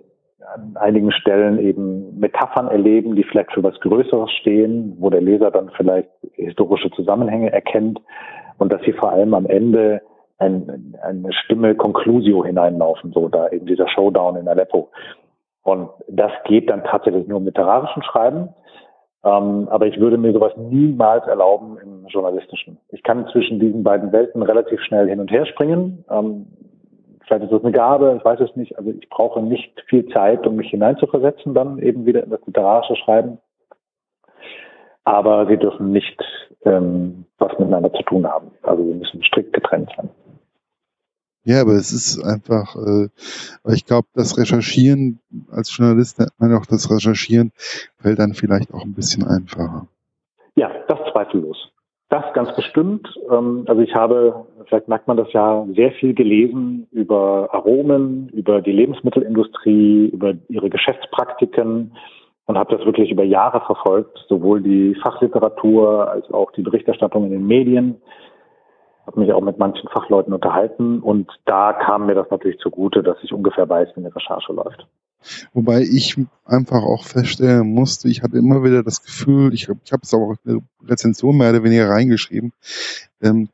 an 0.55 0.77
einigen 0.77 1.13
Stellen 1.13 1.59
eben 1.59 2.19
Metaphern 2.19 2.69
erleben, 2.69 3.17
die 3.17 3.25
vielleicht 3.25 3.53
für 3.53 3.63
was 3.63 3.79
Größeres 3.81 4.31
stehen, 4.33 4.97
wo 4.99 5.09
der 5.09 5.21
Leser 5.21 5.51
dann 5.51 5.71
vielleicht 5.77 6.09
historische 6.35 6.91
Zusammenhänge 6.91 7.53
erkennt 7.53 8.01
und 8.59 8.73
dass 8.73 8.83
sie 8.83 8.93
vor 8.93 9.13
allem 9.13 9.33
am 9.35 9.47
Ende 9.47 10.03
ein, 10.41 10.97
eine 11.03 11.33
Stimme 11.33 11.75
Conclusio 11.75 12.45
hineinlaufen, 12.45 13.13
so 13.13 13.29
da 13.29 13.49
eben 13.49 13.67
dieser 13.67 13.89
Showdown 13.89 14.37
in 14.37 14.49
Aleppo. 14.49 14.91
Und 15.63 15.91
das 16.09 16.33
geht 16.45 16.71
dann 16.71 16.85
tatsächlich 16.85 17.29
nur 17.29 17.39
im 17.39 17.45
literarischen 17.45 18.03
Schreiben. 18.03 18.49
Ähm, 19.23 19.69
aber 19.71 19.87
ich 19.87 20.01
würde 20.01 20.17
mir 20.17 20.33
sowas 20.33 20.53
niemals 20.57 21.27
erlauben 21.27 21.77
im 21.83 22.07
journalistischen. 22.07 22.79
Ich 22.89 23.03
kann 23.03 23.29
zwischen 23.29 23.61
diesen 23.61 23.85
beiden 23.85 24.13
Welten 24.13 24.43
relativ 24.43 24.81
schnell 24.81 25.09
hin 25.09 25.21
und 25.21 25.31
her 25.31 25.45
springen. 25.45 26.05
Ähm, 26.11 26.47
Vielleicht 27.31 27.45
ist 27.45 27.53
das 27.53 27.63
eine 27.63 27.71
Gabe, 27.71 28.17
ich 28.19 28.25
weiß 28.25 28.41
es 28.41 28.57
nicht. 28.57 28.77
Also 28.77 28.91
ich 28.91 29.09
brauche 29.09 29.41
nicht 29.41 29.81
viel 29.87 30.05
Zeit, 30.09 30.45
um 30.49 30.57
mich 30.57 30.71
hineinzuversetzen, 30.71 31.55
dann 31.55 31.79
eben 31.79 32.05
wieder 32.05 32.25
in 32.25 32.31
das 32.31 32.41
literarische 32.45 32.97
Schreiben. 32.97 33.39
Aber 35.05 35.47
sie 35.47 35.57
dürfen 35.57 35.93
nicht 35.93 36.21
ähm, 36.65 37.27
was 37.39 37.57
miteinander 37.57 37.93
zu 37.93 38.03
tun 38.03 38.27
haben. 38.27 38.51
Also 38.65 38.83
sie 38.83 38.95
müssen 38.95 39.23
strikt 39.23 39.53
getrennt 39.53 39.93
sein. 39.97 40.11
Ja, 41.45 41.63
aber 41.63 41.73
es 41.73 41.93
ist 41.93 42.23
einfach, 42.23 42.77
äh, 42.77 43.09
ich 43.73 43.87
glaube, 43.87 44.09
das 44.15 44.37
Recherchieren 44.37 45.21
als 45.51 45.75
Journalist 45.77 46.19
nennt 46.19 46.33
man 46.39 46.55
auch 46.55 46.67
das 46.67 46.91
Recherchieren 46.91 47.53
fällt 47.99 48.19
dann 48.19 48.35
vielleicht 48.35 48.75
auch 48.75 48.85
ein 48.85 48.95
bisschen 48.95 49.27
einfacher. 49.27 49.87
Ja, 50.57 50.71
das 50.89 50.99
zweifellos. 51.13 51.71
Das 52.11 52.25
ganz 52.35 52.55
bestimmt. 52.57 53.09
Ähm, 53.31 53.65
also 53.67 53.81
ich 53.83 53.95
habe, 53.95 54.45
vielleicht 54.67 54.89
merkt 54.89 55.07
man 55.07 55.17
das 55.17 55.33
ja, 55.33 55.65
sehr 55.75 55.93
viel 55.93 56.13
gelesen 56.13 56.89
über 56.91 57.49
Aromen, 57.53 58.29
über 58.31 58.61
die 58.61 58.73
Lebensmittelindustrie, 58.73 60.07
über 60.13 60.35
ihre 60.49 60.69
Geschäftspraktiken 60.69 61.93
und 62.47 62.59
habe 62.59 62.77
das 62.77 62.85
wirklich 62.85 63.13
über 63.13 63.23
Jahre 63.23 63.61
verfolgt, 63.61 64.27
sowohl 64.29 64.61
die 64.61 64.97
Fachliteratur 65.01 66.11
als 66.11 66.29
auch 66.33 66.51
die 66.51 66.63
Berichterstattung 66.63 67.27
in 67.27 67.31
den 67.31 67.47
Medien. 67.47 68.03
Habe 69.11 69.23
mich 69.23 69.33
auch 69.33 69.41
mit 69.41 69.59
manchen 69.59 69.89
Fachleuten 69.89 70.33
unterhalten 70.33 71.01
und 71.01 71.29
da 71.45 71.73
kam 71.73 72.07
mir 72.07 72.15
das 72.15 72.31
natürlich 72.31 72.61
zugute, 72.61 73.03
dass 73.03 73.17
ich 73.25 73.33
ungefähr 73.33 73.69
weiß, 73.69 73.89
wie 73.97 74.01
eine 74.01 74.15
Recherche 74.15 74.53
läuft. 74.53 74.87
Wobei 75.53 75.81
ich 75.81 76.17
einfach 76.45 76.85
auch 76.85 77.03
feststellen 77.03 77.75
musste, 77.75 78.09
ich 78.09 78.23
hatte 78.23 78.39
immer 78.39 78.63
wieder 78.63 78.85
das 78.85 79.03
Gefühl, 79.03 79.53
ich, 79.53 79.69
ich 79.69 79.93
habe 79.93 80.03
es 80.05 80.15
auch 80.15 80.37
in 80.45 80.53
der 80.53 80.89
Rezension 80.89 81.37
mehr 81.37 81.51
oder 81.51 81.65
weniger 81.65 81.89
reingeschrieben, 81.89 82.53
ähm, 83.21 83.49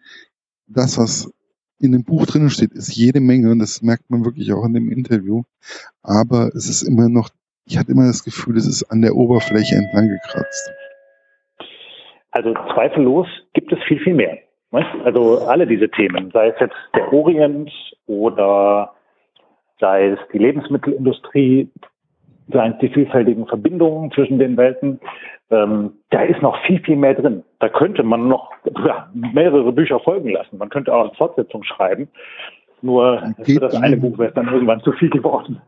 das, 0.66 0.99
was 0.99 1.33
in 1.81 1.92
dem 1.92 2.05
Buch 2.05 2.27
drinnen 2.27 2.51
steht, 2.51 2.73
ist 2.73 2.95
jede 2.95 3.21
Menge 3.21 3.51
und 3.51 3.59
das 3.59 3.81
merkt 3.81 4.11
man 4.11 4.27
wirklich 4.27 4.53
auch 4.53 4.64
in 4.66 4.75
dem 4.75 4.90
Interview. 4.90 5.45
Aber 6.03 6.49
es 6.55 6.69
ist 6.69 6.83
immer 6.83 7.09
noch, 7.09 7.31
ich 7.64 7.79
hatte 7.79 7.92
immer 7.92 8.09
das 8.09 8.25
Gefühl, 8.25 8.59
es 8.59 8.66
ist 8.66 8.85
an 8.90 9.01
der 9.01 9.16
Oberfläche 9.16 9.77
entlang 9.77 10.09
gekratzt. 10.09 10.71
Also 12.31 12.53
zweifellos 12.75 13.27
gibt 13.55 13.73
es 13.73 13.79
viel, 13.88 13.99
viel 14.01 14.12
mehr. 14.12 14.37
Also 14.72 15.46
alle 15.46 15.66
diese 15.66 15.88
Themen, 15.88 16.31
sei 16.33 16.48
es 16.48 16.61
jetzt 16.61 16.76
der 16.94 17.12
Orient 17.12 17.70
oder 18.07 18.92
sei 19.81 20.09
es 20.09 20.18
die 20.33 20.38
Lebensmittelindustrie, 20.38 21.70
seien 22.52 22.72
es 22.72 22.79
die 22.79 22.88
vielfältigen 22.88 23.46
Verbindungen 23.46 24.11
zwischen 24.12 24.38
den 24.38 24.57
Welten, 24.57 25.00
ähm, 25.50 25.92
da 26.11 26.22
ist 26.22 26.42
noch 26.42 26.57
viel, 26.66 26.81
viel 26.83 26.96
mehr 26.96 27.14
drin. 27.14 27.44
Da 27.61 27.68
könnte 27.68 28.02
man 28.02 28.29
noch 28.29 28.50
ja, 28.85 29.09
mehrere 29.14 29.72
Bücher 29.72 30.00
folgen 30.00 30.31
lassen. 30.31 30.59
Man 30.59 30.68
könnte 30.68 30.92
auch 30.92 31.05
eine 31.05 31.14
Fortsetzung 31.14 31.62
schreiben. 31.62 32.09
Nur 32.83 33.22
für 33.42 33.61
das 33.61 33.74
eine 33.76 33.96
Buch 33.96 34.18
wäre 34.18 34.31
es 34.31 34.35
dann 34.35 34.48
irgendwann 34.48 34.81
zu 34.81 34.92
viel 34.92 35.11
geworden. 35.11 35.61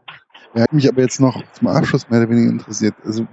Er 0.55 0.63
hat 0.63 0.73
mich 0.73 0.89
aber 0.89 1.01
jetzt 1.01 1.21
noch 1.21 1.41
zum 1.53 1.69
Abschluss 1.69 2.09
mehr 2.11 2.21
oder 2.21 2.31
weniger 2.31 2.51
interessiert. 2.51 2.95
Also 3.05 3.27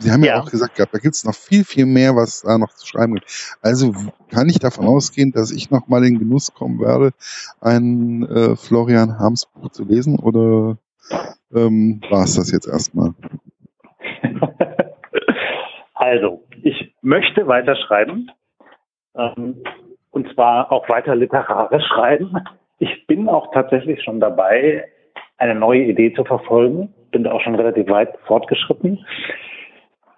Sie 0.00 0.10
haben 0.10 0.24
ja, 0.24 0.36
ja 0.36 0.42
auch 0.42 0.50
gesagt 0.50 0.76
gehabt, 0.76 0.94
da 0.94 0.98
gibt 0.98 1.14
es 1.14 1.24
noch 1.24 1.34
viel, 1.34 1.64
viel 1.64 1.86
mehr, 1.86 2.16
was 2.16 2.42
da 2.42 2.58
noch 2.58 2.72
zu 2.72 2.86
schreiben 2.86 3.14
gibt. 3.16 3.58
Also 3.62 3.92
kann 4.30 4.48
ich 4.48 4.58
davon 4.58 4.86
ausgehen, 4.86 5.32
dass 5.32 5.52
ich 5.52 5.70
noch 5.70 5.88
mal 5.88 6.04
in 6.04 6.18
Genuss 6.18 6.52
kommen 6.54 6.80
werde, 6.80 7.12
ein 7.60 8.22
äh, 8.28 8.56
Florian 8.56 9.18
Harms 9.18 9.46
Buch 9.46 9.70
zu 9.70 9.84
lesen 9.84 10.18
oder 10.18 10.78
ähm, 11.54 12.00
war 12.08 12.24
es 12.24 12.36
das 12.36 12.50
jetzt 12.50 12.66
erstmal? 12.66 13.12
also, 15.94 16.44
ich 16.62 16.94
möchte 17.02 17.46
weiter 17.46 17.76
schreiben 17.76 18.30
ähm, 19.16 19.62
und 20.10 20.32
zwar 20.34 20.72
auch 20.72 20.88
weiter 20.88 21.14
literarisch 21.14 21.84
schreiben. 21.94 22.34
Ich 22.78 23.06
bin 23.06 23.28
auch 23.28 23.52
tatsächlich 23.52 24.02
schon 24.02 24.20
dabei, 24.20 24.86
eine 25.36 25.54
neue 25.54 25.82
Idee 25.82 26.12
zu 26.14 26.24
verfolgen. 26.24 26.94
Bin 27.10 27.24
da 27.24 27.32
auch 27.32 27.40
schon 27.42 27.54
relativ 27.54 27.88
weit 27.88 28.16
fortgeschritten. 28.26 29.04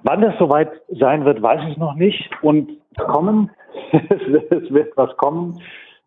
Wann 0.04 0.22
es 0.22 0.34
soweit 0.38 0.70
sein 0.88 1.24
wird, 1.24 1.42
weiß 1.42 1.60
ich 1.70 1.76
noch 1.76 1.94
nicht. 1.94 2.30
Und 2.42 2.70
kommen, 2.98 3.50
es 3.92 4.70
wird 4.70 4.96
was 4.96 5.16
kommen. 5.16 5.60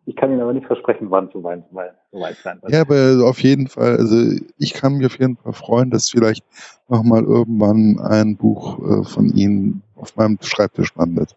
Ich 0.08 0.14
kann 0.14 0.30
Ihnen 0.30 0.40
aber 0.40 0.52
nicht 0.52 0.66
versprechen, 0.66 1.10
wann 1.10 1.26
es 1.26 1.32
soweit, 1.32 1.64
soweit 2.12 2.36
sein 2.36 2.58
wird. 2.62 2.72
Ja, 2.72 2.82
aber 2.82 3.28
auf 3.28 3.40
jeden 3.40 3.66
Fall, 3.66 3.96
also 3.96 4.38
ich 4.56 4.72
kann 4.72 4.94
mich 4.94 5.06
auf 5.06 5.18
jeden 5.18 5.36
Fall 5.36 5.52
freuen, 5.52 5.90
dass 5.90 6.10
vielleicht 6.10 6.44
nochmal 6.88 7.24
irgendwann 7.24 7.98
ein 7.98 8.36
Buch 8.36 8.78
äh, 8.78 9.04
von 9.04 9.30
Ihnen 9.30 9.82
auf 9.96 10.14
meinem 10.16 10.38
Schreibtisch 10.40 10.94
landet. 10.94 11.34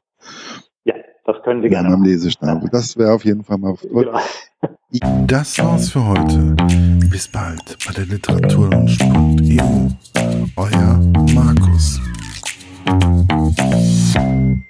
Ja, 0.84 0.94
das 1.26 1.42
können 1.44 1.64
Sie 1.64 1.70
gerne. 1.70 1.90
Ja, 1.90 1.96
Lesestab. 1.96 2.62
Das 2.72 2.96
wäre 2.96 3.14
auf 3.14 3.26
jeden 3.26 3.44
Fall 3.44 3.58
mal 3.58 3.76
toll. 3.76 4.06
Genau. 4.06 4.20
Das 5.28 5.60
war's 5.60 5.92
für 5.92 6.04
heute. 6.04 6.56
Bis 7.12 7.28
bald 7.28 7.78
bei 7.86 7.94
der 7.94 8.08
Literatur 8.08 8.70
und 8.76 8.90
Sport 8.90 9.40
EU. 9.44 9.90
thank 12.90 14.16
you 14.16 14.69